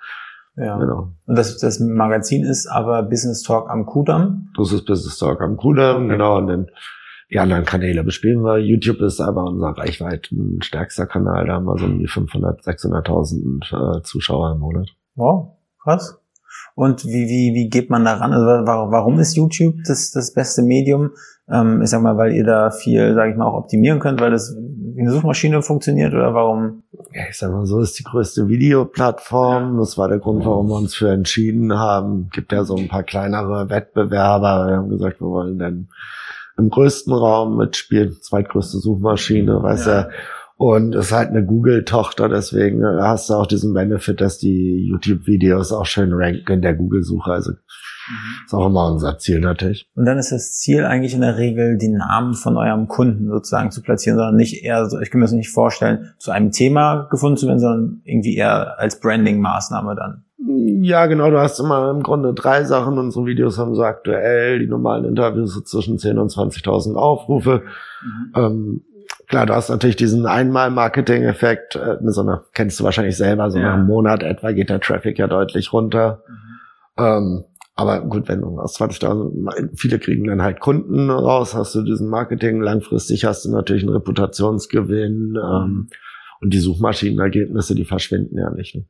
Ja. 0.55 0.77
Genau. 0.77 1.11
Und 1.25 1.37
das, 1.37 1.57
das 1.57 1.79
Magazin 1.79 2.43
ist 2.43 2.67
aber 2.67 3.03
Business 3.03 3.43
Talk 3.43 3.69
am 3.69 3.85
Kudamm? 3.85 4.49
Das 4.57 4.71
ist 4.71 4.85
Business 4.85 5.17
Talk 5.17 5.41
am 5.41 5.57
Kudamm, 5.57 6.05
okay. 6.05 6.13
genau. 6.13 6.37
Und 6.37 6.47
dann 6.47 6.67
die 7.29 7.39
anderen 7.39 7.65
Kanäle 7.65 8.03
bespielen 8.03 8.41
wir. 8.43 8.57
YouTube 8.57 9.01
ist 9.01 9.19
aber 9.19 9.43
unser 9.43 9.69
Reichweiten 9.69 10.59
stärkster 10.61 11.05
Kanal. 11.05 11.45
Da 11.45 11.55
haben 11.55 11.65
wir 11.65 11.77
so 11.77 11.85
um 11.85 11.99
die 11.99 12.07
500, 12.07 12.61
600.000 12.61 13.97
äh, 13.97 14.01
Zuschauer 14.03 14.53
im 14.53 14.59
Monat. 14.59 14.89
Wow, 15.15 15.57
krass. 15.83 16.19
Und 16.73 17.05
wie, 17.05 17.27
wie, 17.27 17.53
wie 17.53 17.69
geht 17.69 17.89
man 17.89 18.05
da 18.05 18.13
ran? 18.13 18.31
Also 18.31 18.45
warum, 18.45 18.91
warum 18.91 19.19
ist 19.19 19.35
YouTube 19.35 19.75
das, 19.85 20.11
das 20.11 20.33
beste 20.33 20.63
Medium? 20.63 21.11
Ähm, 21.49 21.81
ich 21.81 21.89
sag 21.89 22.01
mal, 22.01 22.17
weil 22.17 22.33
ihr 22.33 22.43
da 22.43 22.71
viel, 22.71 23.13
sage 23.13 23.31
ich 23.31 23.37
mal, 23.37 23.45
auch 23.45 23.57
optimieren 23.57 23.99
könnt, 23.99 24.19
weil 24.19 24.31
das 24.31 24.55
wie 24.55 25.01
eine 25.01 25.11
Suchmaschine 25.11 25.61
funktioniert 25.61 26.13
oder 26.13 26.33
warum? 26.33 26.83
Ja, 27.13 27.23
ich 27.29 27.37
sag 27.37 27.51
mal 27.51 27.67
so, 27.67 27.79
ist 27.79 27.99
die 27.99 28.03
größte 28.03 28.47
Videoplattform. 28.47 29.77
Das 29.77 29.97
war 29.97 30.07
der 30.07 30.17
Grund, 30.17 30.43
warum 30.43 30.69
wir 30.69 30.75
uns 30.75 30.95
für 30.95 31.11
entschieden 31.11 31.77
haben. 31.77 32.29
Gibt 32.33 32.51
ja 32.51 32.63
so 32.63 32.75
ein 32.75 32.87
paar 32.87 33.03
kleinere 33.03 33.69
Wettbewerber. 33.69 34.67
Wir 34.67 34.77
haben 34.77 34.89
gesagt, 34.89 35.21
wir 35.21 35.27
wollen 35.27 35.59
dann 35.59 35.89
im 36.57 36.71
größten 36.71 37.13
Raum 37.13 37.57
mitspielen, 37.57 38.17
zweitgrößte 38.19 38.79
Suchmaschine, 38.79 39.61
weiß 39.61 39.85
ja. 39.85 39.91
er. 39.93 40.09
Und 40.57 40.95
es 40.95 41.07
ist 41.07 41.11
halt 41.11 41.29
eine 41.29 41.45
Google-Tochter, 41.45 42.29
deswegen 42.29 42.83
hast 42.83 43.29
du 43.29 43.35
auch 43.35 43.45
diesen 43.45 43.75
Benefit, 43.75 44.19
dass 44.19 44.39
die 44.39 44.87
YouTube-Videos 44.89 45.71
auch 45.71 45.85
schön 45.85 46.11
ranken 46.13 46.51
in 46.51 46.61
der 46.63 46.73
Google-Suche. 46.73 47.31
Also 47.31 47.51
Mhm. 48.09 48.45
Ist 48.45 48.53
auch 48.53 48.67
immer 48.67 48.91
unser 48.91 49.17
Ziel 49.17 49.39
natürlich. 49.39 49.89
Und 49.95 50.05
dann 50.05 50.17
ist 50.17 50.31
das 50.31 50.53
Ziel 50.53 50.85
eigentlich 50.85 51.13
in 51.13 51.21
der 51.21 51.37
Regel, 51.37 51.77
die 51.77 51.89
Namen 51.89 52.33
von 52.33 52.57
eurem 52.57 52.87
Kunden 52.87 53.29
sozusagen 53.29 53.71
zu 53.71 53.81
platzieren, 53.81 54.17
sondern 54.17 54.35
nicht 54.35 54.63
eher 54.63 54.85
so, 54.89 54.99
ich 54.99 55.11
kann 55.11 55.19
mir 55.19 55.25
das 55.25 55.33
nicht 55.33 55.49
vorstellen, 55.49 56.13
zu 56.17 56.31
einem 56.31 56.51
Thema 56.51 57.07
gefunden 57.09 57.37
zu 57.37 57.47
werden, 57.47 57.59
sondern 57.59 58.01
irgendwie 58.03 58.35
eher 58.35 58.79
als 58.79 58.99
Branding-Maßnahme 58.99 59.95
dann. 59.95 60.23
Ja, 60.39 61.07
genau, 61.07 61.29
du 61.31 61.39
hast 61.39 61.59
immer 61.59 61.89
im 61.89 62.03
Grunde 62.03 62.33
drei 62.33 62.63
Sachen. 62.63 62.97
Unsere 62.97 63.25
Videos 63.25 63.57
haben 63.57 63.75
so 63.75 63.83
aktuell, 63.83 64.59
die 64.59 64.67
normalen 64.67 65.05
Interviews 65.05 65.53
so 65.53 65.61
zwischen 65.61 65.97
10.000 65.97 66.19
und 66.19 66.31
20.000 66.31 66.95
Aufrufe. 66.95 67.63
Mhm. 68.03 68.31
Ähm, 68.35 68.81
klar, 69.27 69.45
du 69.45 69.55
hast 69.55 69.69
natürlich 69.69 69.95
diesen 69.95 70.25
Einmal-Marketing-Effekt, 70.25 71.75
äh, 71.75 71.97
so 72.03 72.21
eine, 72.21 72.43
kennst 72.53 72.79
du 72.79 72.83
wahrscheinlich 72.83 73.17
selber, 73.17 73.49
so 73.49 73.57
ja. 73.57 73.65
nach 73.65 73.73
einem 73.73 73.87
Monat 73.87 74.23
etwa 74.23 74.51
geht 74.51 74.69
der 74.69 74.79
Traffic 74.79 75.17
ja 75.17 75.27
deutlich 75.27 75.73
runter. 75.73 76.23
Mhm. 76.27 77.03
Ähm, 77.03 77.43
aber 77.77 78.01
gut, 78.01 78.27
wenn 78.27 78.41
du 78.41 78.59
aus 78.59 78.79
20.000, 78.79 79.69
viele 79.75 79.99
kriegen 79.99 80.25
dann 80.25 80.41
halt 80.41 80.59
Kunden 80.59 81.11
raus, 81.11 81.53
hast 81.53 81.75
du 81.75 81.83
diesen 81.83 82.09
Marketing, 82.09 82.59
langfristig 82.59 83.23
hast 83.23 83.45
du 83.45 83.51
natürlich 83.51 83.83
einen 83.83 83.93
Reputationsgewinn 83.93 85.37
ähm, 85.37 85.87
und 86.41 86.53
die 86.53 86.59
Suchmaschinenergebnisse, 86.59 87.75
die 87.75 87.85
verschwinden 87.85 88.35
ja 88.35 88.49
nicht. 88.49 88.75
Ne? 88.75 88.85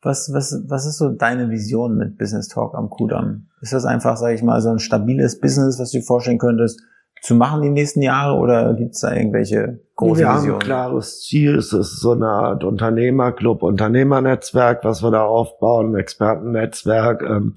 Was, 0.00 0.32
was, 0.32 0.64
was 0.66 0.86
ist 0.86 0.96
so 0.96 1.10
deine 1.10 1.50
Vision 1.50 1.98
mit 1.98 2.16
Business 2.16 2.48
Talk 2.48 2.74
am 2.74 2.88
Kudamm? 2.88 3.48
Ist 3.60 3.74
das 3.74 3.84
einfach, 3.84 4.16
sage 4.16 4.34
ich 4.34 4.42
mal, 4.42 4.58
so 4.62 4.70
ein 4.70 4.78
stabiles 4.78 5.38
Business, 5.38 5.78
was 5.78 5.90
du 5.90 5.98
dir 5.98 6.04
vorstellen 6.04 6.38
könntest, 6.38 6.80
zu 7.20 7.34
machen 7.34 7.60
die 7.60 7.68
nächsten 7.68 8.00
Jahre 8.00 8.38
oder 8.38 8.72
gibt 8.72 8.94
es 8.94 9.00
da 9.02 9.14
irgendwelche 9.14 9.80
großen 9.96 10.24
wir 10.24 10.28
Visionen? 10.28 10.44
Wir 10.44 10.52
haben 10.52 10.60
ein 10.60 10.66
klares 10.66 11.20
Ziel. 11.20 11.56
Es 11.56 11.74
ist 11.74 12.00
so 12.00 12.12
eine 12.12 12.28
Art 12.28 12.64
Unternehmerclub, 12.64 13.62
Unternehmernetzwerk, 13.62 14.82
was 14.82 15.02
wir 15.02 15.10
da 15.10 15.24
aufbauen, 15.24 15.92
ein 15.92 16.00
Expertennetzwerk. 16.00 17.20
Ähm, 17.20 17.56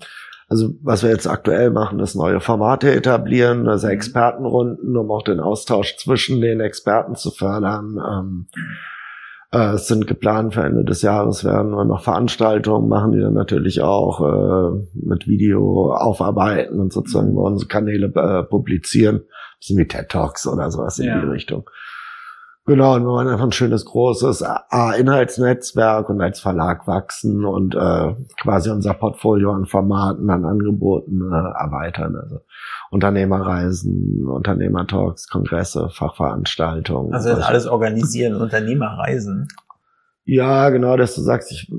also 0.54 0.76
was 0.84 1.02
wir 1.02 1.10
jetzt 1.10 1.26
aktuell 1.26 1.72
machen, 1.72 2.00
ist 2.00 2.14
neue 2.14 2.40
Formate 2.40 2.94
etablieren, 2.94 3.68
also 3.68 3.88
mhm. 3.88 3.94
Expertenrunden, 3.94 4.96
um 4.96 5.10
auch 5.10 5.24
den 5.24 5.40
Austausch 5.40 5.98
zwischen 5.98 6.42
den 6.42 6.60
Experten 6.60 7.16
zu 7.16 7.32
fördern. 7.32 7.98
Ähm, 7.98 8.48
äh, 9.52 9.74
es 9.74 9.88
sind 9.88 10.06
geplant 10.06 10.54
für 10.54 10.62
Ende 10.62 10.84
des 10.84 11.02
Jahres 11.02 11.44
werden 11.44 11.72
wir 11.72 11.86
noch 11.86 12.04
Veranstaltungen 12.04 12.88
machen, 12.88 13.14
die 13.14 13.20
dann 13.20 13.34
natürlich 13.34 13.82
auch 13.82 14.22
äh, 14.22 14.86
mit 14.94 15.28
Video 15.28 15.92
aufarbeiten 15.92 16.80
und 16.80 16.94
sozusagen 16.94 17.32
über 17.32 17.46
unsere 17.46 17.68
Kanäle 17.68 18.12
äh, 18.14 18.44
publizieren. 18.44 19.24
bisschen 19.58 19.80
wie 19.80 19.88
TED 19.88 20.08
Talks 20.10 20.46
oder 20.46 20.70
sowas 20.70 21.00
in 21.00 21.08
ja. 21.08 21.20
die 21.20 21.32
Richtung. 21.32 21.68
Genau, 22.66 22.96
und 22.96 23.04
wir 23.04 23.10
wollen 23.10 23.28
einfach 23.28 23.44
ein 23.44 23.52
schönes, 23.52 23.84
großes 23.84 24.42
A-Inhaltsnetzwerk 24.42 26.10
und 26.10 26.22
als 26.22 26.40
Verlag 26.40 26.88
wachsen 26.88 27.44
und 27.44 27.76
äh, 27.76 28.16
quasi 28.42 28.70
unser 28.70 28.94
Portfolio 28.94 29.52
an 29.52 29.66
Formaten, 29.66 30.30
an 30.30 30.46
Angeboten 30.46 31.30
äh, 31.30 31.62
erweitern. 31.62 32.16
Also 32.16 32.40
Unternehmerreisen, 32.90 34.26
Unternehmertalks, 34.30 35.28
Kongresse, 35.28 35.90
Fachveranstaltungen. 35.90 37.14
Also 37.14 37.30
das 37.30 37.44
alles 37.44 37.68
organisieren, 37.68 38.36
Unternehmerreisen. 38.36 39.50
Ja, 40.24 40.70
genau, 40.70 40.96
dass 40.96 41.16
du 41.16 41.22
sagst, 41.22 41.52
ich 41.52 41.70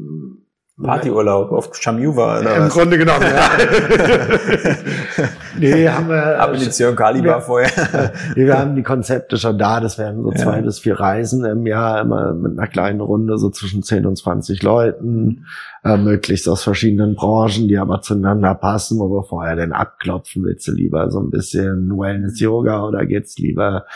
Partyurlaub 0.83 1.53
auf 1.53 1.71
Chamuva 1.73 2.41
oder 2.41 2.57
Im 2.57 2.63
was? 2.65 2.73
Grunde 2.73 2.99
genommen, 2.99 3.23
ja. 3.23 3.49
nee, 5.59 5.89
haben 5.89 6.09
wir. 6.09 6.41
Abolition 6.41 6.97
Kaliber 6.97 7.41
vorher. 7.41 8.13
nee, 8.35 8.45
wir 8.47 8.59
haben 8.59 8.75
die 8.75 8.83
Konzepte 8.83 9.37
schon 9.37 9.57
da. 9.57 9.79
Das 9.79 9.99
werden 9.99 10.25
so 10.25 10.33
ja. 10.33 10.39
zwei 10.39 10.63
bis 10.63 10.81
vier 10.81 10.99
Reisen 10.99 11.45
im 11.45 11.65
Jahr, 11.65 12.01
immer 12.01 12.33
mit 12.35 12.59
einer 12.59 12.67
kleinen 12.67 13.01
Runde, 13.01 13.39
so 13.39 13.51
zwischen 13.51 13.85
10 13.85 14.05
und 14.05 14.19
20 14.19 14.65
Leuten, 14.65 15.47
äh, 15.85 15.97
möglichst 15.97 16.49
aus 16.49 16.65
verschiedenen 16.65 17.15
Branchen, 17.15 17.69
die 17.69 17.79
aber 17.79 18.01
zueinander 18.01 18.57
passen, 18.57 18.99
wo 18.99 19.09
wir 19.11 19.23
vorher 19.23 19.55
denn 19.55 19.73
abklopfen. 19.73 20.43
Willst 20.43 20.67
du 20.67 20.73
lieber 20.73 21.09
so 21.13 21.21
ein 21.21 21.31
bisschen 21.31 21.97
Wellness-Yoga 21.97 22.83
oder 22.83 23.07
geht's 23.07 23.39
lieber, 23.39 23.87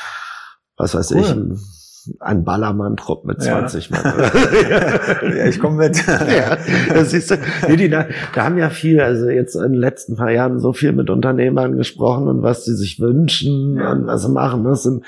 was 0.77 0.95
weiß 0.95 1.11
cool. 1.11 1.21
ich, 1.23 1.78
ein 2.21 2.45
Ballermann-Trupp 2.45 3.25
mit 3.25 3.43
20 3.43 3.91
ja. 3.91 3.97
Mann. 3.97 4.15
ja, 5.37 5.47
ich 5.47 5.59
komme 5.61 5.89
mit. 5.89 6.07
ja, 6.09 6.57
das 6.93 7.11
siehst 7.11 7.31
du. 7.31 7.37
Nee, 7.69 7.77
die, 7.77 7.89
da, 7.89 8.07
da 8.35 8.45
haben 8.45 8.59
ja 8.59 8.71
viel, 8.71 9.01
also 9.01 9.29
jetzt 9.29 9.55
in 9.55 9.73
den 9.73 9.75
letzten 9.75 10.17
paar 10.17 10.31
Jahren 10.31 10.59
so 10.59 10.73
viel 10.73 10.93
mit 10.93 11.11
Unternehmern 11.11 11.77
gesprochen 11.77 12.29
und 12.29 12.43
was 12.43 12.65
sie 12.65 12.75
sich 12.75 13.01
wünschen 13.01 13.77
ja. 13.77 13.93
und 13.93 14.07
was 14.07 14.23
sie 14.23 14.31
machen. 14.31 14.65
Das 14.65 14.83
sind 14.83 15.05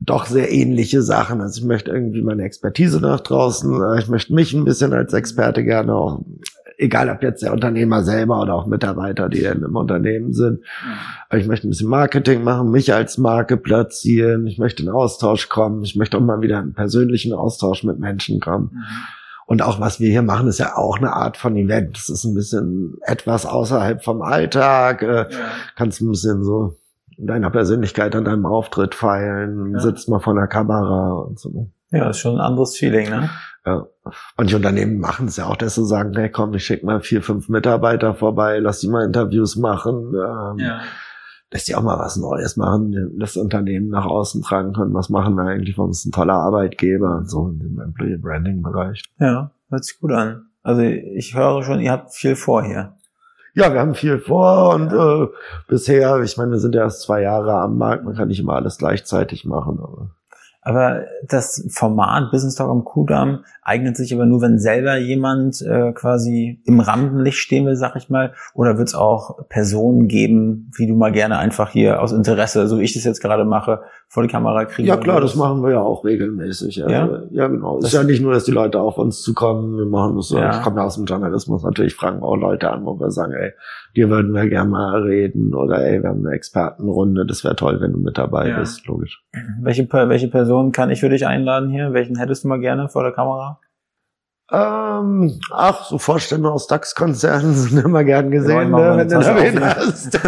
doch 0.00 0.26
sehr 0.26 0.52
ähnliche 0.52 1.02
Sachen. 1.02 1.40
Also 1.40 1.60
ich 1.60 1.66
möchte 1.66 1.90
irgendwie 1.90 2.22
meine 2.22 2.42
Expertise 2.42 3.00
nach 3.00 3.20
draußen, 3.20 3.98
ich 3.98 4.08
möchte 4.08 4.34
mich 4.34 4.52
ein 4.52 4.64
bisschen 4.64 4.92
als 4.92 5.12
Experte 5.12 5.64
gerne 5.64 5.94
auch 5.94 6.20
egal 6.78 7.08
ob 7.10 7.22
jetzt 7.22 7.42
der 7.42 7.52
Unternehmer 7.52 8.02
selber 8.02 8.40
oder 8.40 8.54
auch 8.54 8.66
Mitarbeiter, 8.66 9.28
die 9.28 9.42
im 9.44 9.76
Unternehmen 9.76 10.32
sind. 10.32 10.60
Mhm. 10.60 11.38
Ich 11.38 11.46
möchte 11.46 11.66
ein 11.66 11.70
bisschen 11.70 11.88
Marketing 11.88 12.42
machen, 12.42 12.70
mich 12.70 12.92
als 12.92 13.18
Marke 13.18 13.56
platzieren, 13.56 14.46
ich 14.46 14.58
möchte 14.58 14.82
in 14.82 14.88
Austausch 14.88 15.48
kommen, 15.48 15.82
ich 15.82 15.96
möchte 15.96 16.16
auch 16.16 16.22
mal 16.22 16.40
wieder 16.40 16.60
in 16.60 16.74
persönlichen 16.74 17.32
Austausch 17.32 17.84
mit 17.84 17.98
Menschen 17.98 18.40
kommen. 18.40 18.70
Mhm. 18.72 18.80
Und 19.46 19.62
auch 19.62 19.78
was 19.78 20.00
wir 20.00 20.10
hier 20.10 20.22
machen, 20.22 20.48
ist 20.48 20.58
ja 20.58 20.76
auch 20.76 20.98
eine 20.98 21.12
Art 21.12 21.36
von 21.36 21.54
Event. 21.56 21.96
Das 21.96 22.08
ist 22.08 22.24
ein 22.24 22.34
bisschen 22.34 22.96
etwas 23.02 23.44
außerhalb 23.44 24.02
vom 24.02 24.22
Alltag. 24.22 25.02
Äh, 25.02 25.06
ja. 25.06 25.26
Kannst 25.76 26.00
ein 26.00 26.08
bisschen 26.08 26.42
so 26.42 26.76
deiner 27.18 27.50
Persönlichkeit 27.50 28.16
an 28.16 28.24
deinem 28.24 28.46
Auftritt 28.46 28.94
feilen, 28.94 29.72
ja. 29.72 29.80
sitzt 29.80 30.08
mal 30.08 30.20
vor 30.20 30.34
der 30.34 30.46
Kamera 30.46 31.12
und 31.12 31.38
so. 31.38 31.70
Ja, 31.90 32.10
ist 32.10 32.18
schon 32.18 32.36
ein 32.36 32.40
anderes 32.40 32.76
Feeling, 32.76 33.08
ne? 33.08 33.30
Ja. 33.66 33.86
Manche 34.36 34.56
Unternehmen 34.56 34.98
machen 34.98 35.28
es 35.28 35.36
ja 35.36 35.46
auch, 35.46 35.56
dass 35.56 35.76
sie 35.76 35.86
sagen, 35.86 36.14
hey 36.14 36.30
komm, 36.30 36.52
ich 36.54 36.64
schicke 36.64 36.84
mal 36.84 37.00
vier, 37.00 37.22
fünf 37.22 37.48
Mitarbeiter 37.48 38.14
vorbei, 38.14 38.58
lass 38.58 38.80
die 38.80 38.88
mal 38.88 39.04
Interviews 39.04 39.56
machen. 39.56 40.14
Ähm, 40.14 40.58
ja. 40.58 40.80
Dass 41.50 41.64
die 41.64 41.74
auch 41.74 41.82
mal 41.82 41.98
was 41.98 42.16
Neues 42.16 42.56
machen, 42.56 43.16
das 43.18 43.36
Unternehmen 43.36 43.88
nach 43.88 44.06
außen 44.06 44.42
tragen 44.42 44.72
können. 44.72 44.92
Was 44.92 45.08
machen 45.08 45.36
wir 45.36 45.44
eigentlich? 45.44 45.78
Warum 45.78 45.92
ist 45.92 46.04
ein 46.04 46.12
toller 46.12 46.34
Arbeitgeber 46.34 47.16
und 47.18 47.30
so 47.30 47.48
in 47.48 47.60
dem 47.60 47.80
Employee 47.80 48.18
Branding 48.18 48.60
Bereich. 48.60 49.02
Ja, 49.18 49.52
hört 49.70 49.84
sich 49.84 50.00
gut 50.00 50.12
an. 50.12 50.46
Also 50.62 50.82
ich 50.82 51.36
höre 51.36 51.62
schon, 51.62 51.80
ihr 51.80 51.92
habt 51.92 52.12
viel 52.12 52.34
vor 52.34 52.64
hier. 52.64 52.96
Ja, 53.54 53.72
wir 53.72 53.80
haben 53.80 53.94
viel 53.94 54.18
vor 54.18 54.74
und 54.74 54.92
äh, 54.92 55.32
bisher, 55.68 56.20
ich 56.22 56.36
meine, 56.36 56.52
wir 56.52 56.58
sind 56.58 56.74
ja 56.74 56.82
erst 56.82 57.02
zwei 57.02 57.22
Jahre 57.22 57.52
am 57.52 57.78
Markt, 57.78 58.04
man 58.04 58.16
kann 58.16 58.26
nicht 58.26 58.40
immer 58.40 58.54
alles 58.54 58.78
gleichzeitig 58.78 59.44
machen, 59.44 59.78
aber 59.80 60.10
aber 60.64 61.04
das 61.28 61.66
Format 61.70 62.30
Business 62.30 62.54
Talk 62.54 62.70
am 62.70 62.84
Kudamm 62.84 63.44
eignet 63.62 63.98
sich 63.98 64.14
aber 64.14 64.24
nur, 64.24 64.40
wenn 64.40 64.58
selber 64.58 64.96
jemand 64.96 65.60
äh, 65.60 65.92
quasi 65.92 66.62
im 66.64 66.80
Rampenlicht 66.80 67.38
stehen 67.38 67.66
will, 67.66 67.76
sag 67.76 67.96
ich 67.96 68.08
mal. 68.08 68.32
Oder 68.54 68.78
wird 68.78 68.88
es 68.88 68.94
auch 68.94 69.46
Personen 69.48 70.08
geben, 70.08 70.70
wie 70.76 70.86
du 70.86 70.94
mal 70.94 71.12
gerne 71.12 71.36
einfach 71.36 71.70
hier 71.70 72.00
aus 72.00 72.12
Interesse, 72.12 72.66
so 72.66 72.78
wie 72.78 72.84
ich 72.84 72.94
das 72.94 73.04
jetzt 73.04 73.20
gerade 73.20 73.44
mache, 73.44 73.82
vor 74.08 74.22
die 74.22 74.28
Kamera 74.30 74.64
kriegen? 74.64 74.88
Ja 74.88 74.96
klar, 74.96 75.20
das 75.20 75.34
machen 75.34 75.62
wir 75.62 75.72
ja 75.72 75.80
auch 75.80 76.02
regelmäßig. 76.04 76.76
Ja, 76.76 76.88
ja? 76.88 77.22
ja 77.30 77.48
genau. 77.48 77.78
Es 77.78 77.86
ist 77.86 77.92
ja 77.92 78.02
nicht 78.02 78.22
nur, 78.22 78.32
dass 78.32 78.44
die 78.44 78.52
Leute 78.52 78.80
auf 78.80 78.96
uns 78.96 79.20
zukommen. 79.20 79.76
Wir 79.76 79.86
machen 79.86 80.16
das. 80.16 80.30
Ja. 80.30 80.50
Ich 80.50 80.62
komme 80.62 80.76
ja 80.76 80.86
aus 80.86 80.96
dem 80.96 81.04
Journalismus 81.04 81.62
natürlich, 81.62 81.94
fragen 81.94 82.20
wir 82.20 82.26
auch 82.26 82.36
Leute 82.36 82.70
an, 82.70 82.86
wo 82.86 82.98
wir 82.98 83.10
sagen, 83.10 83.32
ey, 83.34 83.52
dir 83.96 84.08
würden 84.08 84.32
wir 84.32 84.48
gerne 84.48 84.70
mal 84.70 85.02
reden 85.02 85.54
oder 85.54 85.84
ey, 85.84 86.02
wir 86.02 86.08
haben 86.08 86.24
eine 86.24 86.34
Expertenrunde. 86.34 87.26
Das 87.26 87.44
wäre 87.44 87.54
toll, 87.54 87.80
wenn 87.82 87.92
du 87.92 87.98
mit 87.98 88.16
dabei 88.16 88.48
ja. 88.48 88.60
bist, 88.60 88.86
logisch. 88.86 89.22
Welche 89.60 89.86
welche 89.92 90.28
Person 90.28 90.53
Personen 90.54 90.70
kann 90.70 90.90
ich 90.90 91.00
für 91.00 91.08
dich 91.08 91.26
einladen 91.26 91.68
hier? 91.68 91.92
Welchen 91.92 92.16
hättest 92.16 92.44
du 92.44 92.48
mal 92.48 92.60
gerne 92.60 92.88
vor 92.88 93.02
der 93.02 93.10
Kamera? 93.10 93.58
Ähm, 94.52 95.40
ach, 95.50 95.86
so 95.86 95.98
Vorstände 95.98 96.48
aus 96.48 96.68
DAX-Konzernen 96.68 97.54
sind 97.54 97.84
immer 97.84 98.04
gern 98.04 98.30
gesehen, 98.30 98.70
ne, 98.70 98.96
wenn 98.96 99.08
du 99.08 99.16
erwähnt 99.16 99.60
hast. 99.60 100.20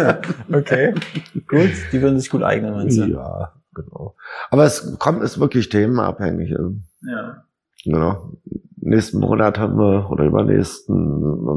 okay, 0.53 0.93
gut. 1.47 1.69
Die 1.93 2.01
würden 2.01 2.19
sich 2.19 2.29
gut 2.29 2.43
eignen, 2.43 2.73
meinst 2.73 2.97
du? 2.97 3.05
Ja, 3.05 3.53
genau. 3.73 4.15
Aber 4.49 4.65
es 4.65 4.97
kommt, 4.99 5.23
ist 5.23 5.39
wirklich 5.39 5.69
themenabhängig. 5.69 6.49
Ja. 6.49 7.43
Genau. 7.85 8.33
Nächsten 8.87 9.19
Monat 9.19 9.59
haben 9.59 9.77
wir, 9.77 10.09
oder 10.09 10.23
übernächsten, 10.23 10.95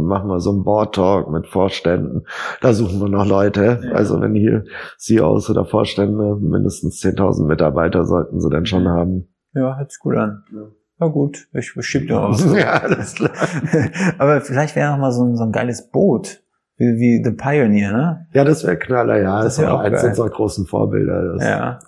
machen 0.07 0.29
wir 0.29 0.41
so 0.41 0.51
einen 0.51 0.65
Board-Talk 0.65 1.31
mit 1.31 1.47
Vorständen. 1.47 2.27
Da 2.61 2.73
suchen 2.73 3.01
wir 3.01 3.09
noch 3.09 3.27
Leute. 3.27 3.81
Ja. 3.85 3.93
Also 3.93 4.21
wenn 4.21 4.35
hier 4.35 4.65
CEOs 4.99 5.49
oder 5.51 5.65
Vorstände 5.65 6.37
mindestens 6.41 7.01
10.000 7.03 7.47
Mitarbeiter 7.47 8.05
sollten 8.05 8.41
sie 8.41 8.51
dann 8.51 8.67
schon 8.67 8.89
haben. 8.89 9.29
Ja, 9.55 9.77
hört 9.79 9.91
sich 9.93 10.01
gut 10.01 10.17
an. 10.17 10.43
Ja. 10.53 10.63
Na 10.99 11.07
gut, 11.07 11.49
ich 11.53 11.73
schieb 11.81 12.09
dir 12.09 12.21
aus. 12.21 12.45
ja, 12.55 12.73
alles 12.75 13.15
klar. 13.15 13.31
Aber 14.19 14.41
vielleicht 14.41 14.77
wäre 14.77 14.91
noch 14.91 14.99
mal 14.99 15.13
so 15.13 15.25
ein, 15.25 15.37
so 15.37 15.45
ein 15.45 15.53
geiles 15.53 15.89
Boot. 15.91 16.43
Wie, 16.77 16.97
wie 16.99 17.23
The 17.25 17.33
Pioneer, 17.33 17.93
ne? 17.93 18.27
Ja, 18.33 18.45
das 18.45 18.65
wäre 18.65 18.77
Knaller, 18.77 19.21
ja. 19.21 19.43
Das 19.43 19.57
Das, 19.57 19.59
wär 19.59 19.65
ist 19.67 19.71
auch 19.73 19.79
auch 19.81 19.85
eins 19.85 20.01
geil. 20.01 20.11
unserer 20.11 20.31
großen 20.31 20.67
Vorbilder. 20.67 21.35
Das, 21.35 21.45
Ja. 21.45 21.79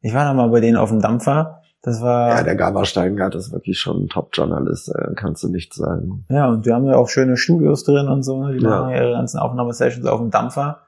Ich 0.00 0.12
war 0.14 0.26
noch 0.26 0.34
mal 0.34 0.50
bei 0.50 0.60
denen 0.60 0.76
auf 0.76 0.90
dem 0.90 1.00
Dampfer. 1.00 1.61
Das 1.84 2.00
war, 2.00 2.28
ja, 2.30 2.36
ja, 2.38 2.42
der 2.44 2.54
Gaber 2.54 2.84
Steingart 2.84 3.34
ist 3.34 3.52
wirklich 3.52 3.78
schon 3.80 4.04
ein 4.04 4.08
Top-Journalist, 4.08 4.88
äh, 4.94 5.14
kannst 5.16 5.42
du 5.42 5.48
nicht 5.48 5.74
sagen. 5.74 6.24
und 6.28 6.64
wir 6.64 6.74
haben 6.74 6.86
ja 6.86 6.94
auch 6.96 7.08
schöne 7.08 7.36
Studios 7.36 7.82
drin 7.82 8.06
und 8.08 8.22
so. 8.22 8.44
ne? 8.46 8.56
Die 8.56 8.62
Ja. 8.62 8.70
machen 8.70 8.90
ja 8.90 9.02
ihre 9.02 9.12
ganzen 9.12 9.38
Aufnahmesessions 9.38 10.06
auf 10.06 10.20
dem 10.20 10.30
Dampfer. 10.30 10.78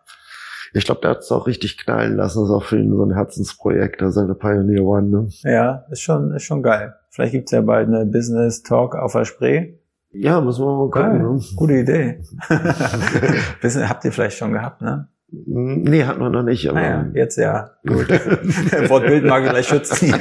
Ich 0.73 0.85
glaube, 0.85 1.01
der 1.03 1.11
hat 1.11 1.19
es 1.19 1.31
auch 1.33 1.47
richtig 1.47 1.79
knallen 1.79 2.17
lassen. 2.17 2.41
Das 2.41 2.49
ist 2.49 2.55
auch 2.55 2.65
für 2.65 2.79
ihn 2.79 2.91
so 2.91 3.05
ein 3.05 3.13
Herzensprojekt, 3.13 4.03
da 4.03 4.11
seine 4.11 4.35
Pioneer 4.35 4.83
One. 4.85 5.09
Ne? 5.09 5.29
Ja, 5.43 5.85
ist 5.91 6.01
schon, 6.01 6.33
ist 6.33 6.45
schon 6.45 6.63
geil. 6.63 6.95
Vielleicht 7.11 7.33
gibt's 7.33 7.53
ja 7.53 7.61
bald 7.61 7.89
eine 7.89 8.07
Business 8.07 8.63
Talk 8.63 8.95
auf 8.97 9.13
der 9.13 9.25
Spree. 9.25 9.75
Ja, 10.11 10.41
müssen 10.41 10.65
wir 10.65 10.73
mal 10.77 10.91
gucken. 10.91 11.03
Geil. 11.03 11.19
Ne? 11.23 11.41
Gute 11.57 11.73
Idee. 11.75 12.23
Wissen, 13.61 13.89
habt 13.89 14.05
ihr 14.05 14.13
vielleicht 14.13 14.37
schon 14.39 14.53
gehabt, 14.53 14.81
ne? 14.81 15.09
Nee, 15.47 16.05
hatten 16.05 16.21
wir 16.21 16.31
noch 16.31 16.43
nicht. 16.43 16.69
Aber 16.69 16.81
Naja, 16.81 17.07
jetzt 17.15 17.37
ja. 17.37 17.71
Gut. 17.87 18.09
Wortbild 18.89 19.25
mag 19.25 19.45
ich 19.45 19.51
gleich 19.51 19.69
schützen. 19.69 20.15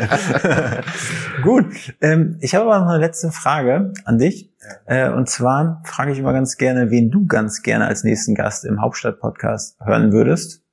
Gut. 1.44 1.66
Ähm, 2.02 2.38
ich 2.42 2.56
habe 2.56 2.66
aber 2.66 2.80
noch 2.80 2.92
eine 2.92 3.00
letzte 3.00 3.32
Frage 3.32 3.94
an 4.06 4.18
dich. 4.18 4.54
Äh, 4.86 5.10
und 5.10 5.30
zwar 5.30 5.82
frage 5.86 6.12
ich 6.12 6.20
immer 6.20 6.34
ganz 6.34 6.58
gerne, 6.58 6.92
wen 6.92 7.12
du 7.12 7.26
ganz 7.26 7.62
gerne 7.62 7.88
als 7.88 8.04
nächsten 8.04 8.36
Gast 8.36 8.66
im 8.66 8.82
Hauptstadt-Podcast 8.82 9.78
hören 9.80 10.12
würdest, 10.12 10.64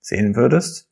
sehen 0.00 0.36
würdest. 0.36 0.88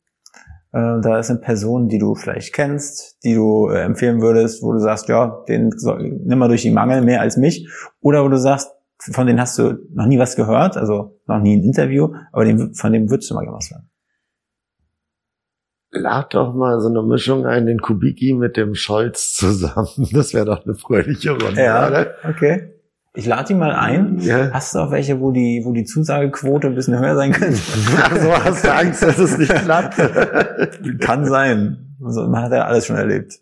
Äh, 0.71 0.99
da 1.01 1.19
ist 1.19 1.29
eine 1.29 1.39
Person, 1.39 1.87
die 1.87 1.99
du 1.99 2.15
vielleicht 2.15 2.53
kennst, 2.53 3.23
die 3.23 3.33
du 3.33 3.69
äh, 3.69 3.81
empfehlen 3.81 4.21
würdest, 4.21 4.61
wo 4.61 4.73
du 4.73 4.79
sagst, 4.79 5.07
ja, 5.07 5.43
den 5.47 5.69
nimm 5.69 6.37
mal 6.37 6.49
durch 6.49 6.63
die 6.63 6.71
Mangel 6.71 7.01
mehr 7.01 7.21
als 7.21 7.37
mich. 7.37 7.69
Oder 8.01 8.23
wo 8.23 8.27
du 8.27 8.37
sagst, 8.37 8.74
von 8.97 9.27
denen 9.27 9.39
hast 9.39 9.57
du 9.57 9.77
noch 9.93 10.05
nie 10.05 10.19
was 10.19 10.35
gehört, 10.35 10.77
also 10.77 11.19
noch 11.27 11.39
nie 11.39 11.57
ein 11.57 11.63
Interview, 11.63 12.13
aber 12.31 12.45
den, 12.45 12.73
von 12.73 12.93
dem 12.93 13.09
würdest 13.09 13.29
du 13.29 13.35
mal 13.35 13.45
was 13.47 13.71
hören. 13.71 13.89
lad 15.91 16.33
doch 16.33 16.53
mal 16.53 16.79
so 16.79 16.89
eine 16.89 17.03
Mischung 17.03 17.45
ein, 17.45 17.65
den 17.65 17.79
Kubicki 17.79 18.33
mit 18.33 18.57
dem 18.57 18.75
Scholz 18.75 19.33
zusammen. 19.33 19.87
Das 20.13 20.33
wäre 20.33 20.45
doch 20.45 20.65
eine 20.65 20.75
fröhliche 20.75 21.31
Runde, 21.31 21.61
oder? 21.61 22.15
okay. 22.29 22.71
Ich 23.17 23.25
lade 23.25 23.47
die 23.47 23.53
mal 23.53 23.71
ein. 23.71 24.19
Ja. 24.19 24.51
Hast 24.51 24.75
du 24.75 24.79
auch 24.79 24.91
welche, 24.91 25.21
wo 25.21 25.31
die, 25.31 25.61
wo 25.63 25.71
die 25.71 25.85
Zusagequote 25.85 26.67
ein 26.67 26.75
bisschen 26.75 26.99
höher 26.99 27.15
sein 27.15 27.31
könnte? 27.31 27.59
Also 28.11 28.31
hast 28.31 28.65
du 28.65 28.73
Angst, 28.73 29.03
dass 29.03 29.17
es 29.17 29.37
nicht 29.37 29.53
klappt? 29.53 29.95
Kann 30.99 31.25
sein. 31.25 31.95
Also, 32.03 32.27
man 32.27 32.43
hat 32.43 32.51
ja 32.51 32.65
alles 32.65 32.85
schon 32.85 32.97
erlebt. 32.97 33.39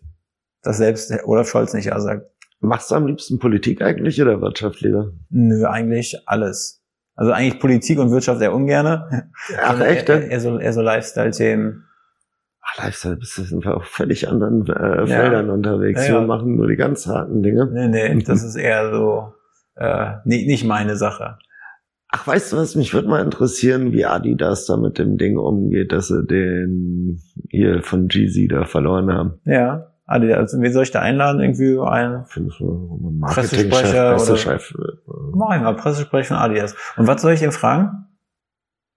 Dass 0.62 0.76
selbst 0.76 1.12
Olaf 1.24 1.48
Scholz 1.48 1.74
nicht 1.74 1.86
ja 1.86 1.98
sagt. 2.00 2.30
Machst 2.64 2.90
du 2.90 2.94
am 2.94 3.06
liebsten 3.06 3.38
Politik 3.38 3.82
eigentlich 3.82 4.20
oder 4.20 4.40
Wirtschaft 4.40 4.80
lieber? 4.80 5.12
Nö, 5.30 5.66
eigentlich 5.66 6.16
alles. 6.26 6.82
Also 7.14 7.32
eigentlich 7.32 7.60
Politik 7.60 7.98
und 7.98 8.10
Wirtschaft 8.10 8.40
eher 8.42 8.54
ungerne. 8.54 9.30
Ach 9.62 9.80
echt? 9.80 10.08
Eher, 10.08 10.28
eher 10.28 10.40
so, 10.40 10.58
eher 10.58 10.72
so 10.72 10.82
Lifestyle-Themen. 10.82 11.84
Ach, 12.60 12.84
Lifestyle 12.84 13.16
bist 13.16 13.38
du 13.38 13.42
sind 13.42 13.64
wir 13.64 13.76
auf 13.76 13.84
völlig 13.84 14.28
anderen 14.28 14.66
äh, 14.66 15.00
Ja. 15.00 15.06
Feldern 15.06 15.50
unterwegs. 15.50 16.06
Ja, 16.08 16.14
ja. 16.14 16.20
Wir 16.20 16.26
machen 16.26 16.56
nur 16.56 16.66
die 16.66 16.76
ganz 16.76 17.06
harten 17.06 17.42
Dinge. 17.42 17.68
Nee, 17.72 17.88
nee, 17.88 18.22
das 18.26 18.42
ist 18.42 18.56
eher 18.56 18.90
so, 18.90 19.34
äh, 19.76 20.14
nicht, 20.24 20.46
nicht 20.46 20.64
meine 20.64 20.96
Sache. 20.96 21.38
Ach, 22.08 22.26
weißt 22.26 22.52
du 22.52 22.56
was? 22.58 22.76
Mich 22.76 22.94
würde 22.94 23.08
mal 23.08 23.24
interessieren, 23.24 23.92
wie 23.92 24.04
Adidas 24.04 24.66
da 24.66 24.76
mit 24.76 24.98
dem 24.98 25.16
Ding 25.16 25.36
umgeht, 25.36 25.92
dass 25.92 26.08
sie 26.08 26.24
den 26.24 27.20
hier 27.50 27.82
von 27.82 28.08
Jeezy 28.08 28.46
da 28.46 28.64
verloren 28.66 29.12
haben. 29.12 29.40
Ja. 29.44 29.93
Also, 30.06 30.32
also, 30.34 30.60
wen 30.60 30.72
soll 30.72 30.82
ich 30.82 30.90
da 30.90 31.00
einladen? 31.00 31.40
Irgendwie 31.40 31.72
du 31.74 33.20
Pressesprecher 33.22 34.08
oder- 34.08 34.16
Pressechef? 34.16 34.74
äh, 34.78 35.10
Mach 35.34 35.56
ich 35.56 35.62
mal, 35.62 35.74
Pressesprecher 35.74 36.34
von 36.34 36.36
Adidas. 36.36 36.74
Und 36.96 37.06
was 37.06 37.22
soll 37.22 37.32
ich 37.32 37.40
denn 37.40 37.52
fragen? 37.52 38.06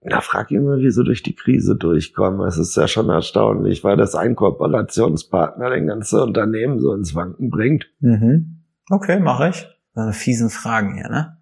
Na, 0.02 0.22
frag 0.22 0.52
ihn 0.52 0.64
mal, 0.64 0.80
wie 0.80 0.92
sie 0.92 1.04
durch 1.04 1.24
die 1.24 1.34
Krise 1.36 1.76
durchkommen. 1.76 2.46
Es 2.48 2.58
ist 2.58 2.76
ja 2.76 2.88
schon 2.88 3.10
erstaunlich, 3.10 3.84
weil 3.84 3.98
das 3.98 4.16
ein 4.16 4.36
Kooperationspartner 4.36 5.70
den 5.72 5.88
ganzen 5.88 6.20
Unternehmen 6.22 6.80
so 6.80 6.94
ins 6.94 7.16
Wanken 7.16 7.50
bringt. 7.50 7.88
Mhm. 8.00 8.64
Okay, 8.90 9.20
mache 9.20 9.50
ich. 9.50 9.68
Eine 9.96 10.14
fiesen 10.14 10.50
Fragen 10.50 10.94
hier, 10.96 11.10
ne? 11.10 11.37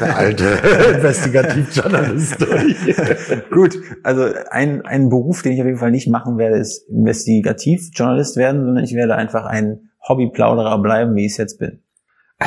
Der 0.00 0.16
alte 0.16 0.44
Investigativjournalist. 0.94 2.38
Gut, 3.50 3.78
also 4.02 4.26
ein, 4.50 4.84
ein 4.84 5.08
Beruf, 5.08 5.42
den 5.42 5.52
ich 5.52 5.60
auf 5.60 5.66
jeden 5.66 5.78
Fall 5.78 5.90
nicht 5.90 6.08
machen 6.08 6.38
werde, 6.38 6.56
ist 6.56 6.88
Investigativjournalist 6.88 8.36
werden, 8.36 8.64
sondern 8.64 8.84
ich 8.84 8.94
werde 8.94 9.16
einfach 9.16 9.44
ein 9.44 9.90
Hobbyplauderer 10.06 10.80
bleiben, 10.80 11.14
wie 11.14 11.26
ich 11.26 11.32
es 11.32 11.38
jetzt 11.38 11.58
bin. 11.58 11.81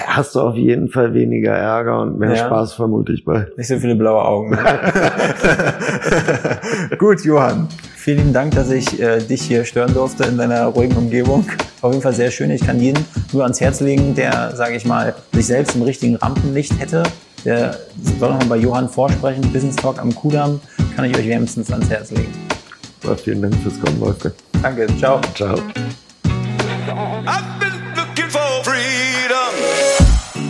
Hast 0.08 0.36
du 0.36 0.42
auf 0.42 0.56
jeden 0.56 0.90
Fall 0.90 1.14
weniger 1.14 1.54
Ärger 1.54 2.02
und 2.02 2.20
mehr 2.20 2.36
Ja. 2.36 2.46
Spaß 2.46 2.74
vermute 2.74 3.14
ich 3.14 3.26
bei. 3.26 3.48
Nicht 3.58 3.68
so 3.68 3.78
viele 3.80 3.96
blaue 3.96 4.24
Augen. 4.24 4.52
ne? 4.52 4.58
Gut, 6.98 7.22
Johann. 7.24 7.68
Vielen 7.96 8.18
lieben 8.20 8.34
Dank, 8.34 8.54
dass 8.56 8.70
ich 8.72 9.02
äh, 9.02 9.20
dich 9.20 9.42
hier 9.42 9.66
stören 9.66 9.94
durfte 9.94 10.24
in 10.26 10.38
deiner 10.38 10.66
ruhigen 10.66 10.96
Umgebung. 10.96 11.46
Auf 11.82 11.92
jeden 11.92 12.04
Fall 12.04 12.14
sehr 12.14 12.32
schön. 12.32 12.52
Ich 12.52 12.66
kann 12.66 12.80
jeden 12.80 13.04
nur 13.34 13.44
ans 13.44 13.60
Herz 13.62 13.80
legen, 13.82 14.14
der, 14.16 14.56
sage 14.56 14.76
ich 14.76 14.86
mal, 14.86 15.14
sich 15.34 15.48
selbst 15.48 15.76
im 15.76 15.82
richtigen 15.82 16.16
Rampenlicht 16.16 16.80
hätte. 16.80 17.04
Der 17.46 17.76
soll 18.20 18.32
noch 18.32 18.40
mal 18.40 18.48
bei 18.50 18.58
Johann 18.58 18.90
vorsprechen. 18.90 19.42
Business 19.52 19.76
Talk 19.76 20.00
am 20.00 20.14
Kudamm 20.14 20.60
kann 20.96 21.06
ich 21.06 21.18
euch 21.18 21.28
wärmstens 21.28 21.72
ans 21.72 21.90
Herz 21.90 22.12
legen. 22.12 22.32
Aber 23.04 23.16
vielen 23.18 23.42
Dank 23.42 23.56
fürs 23.62 23.80
Kommen, 23.80 24.00
Wolfgang. 24.02 24.34
Danke, 24.62 24.88
ciao. 24.98 25.20
Ciao. 25.36 25.56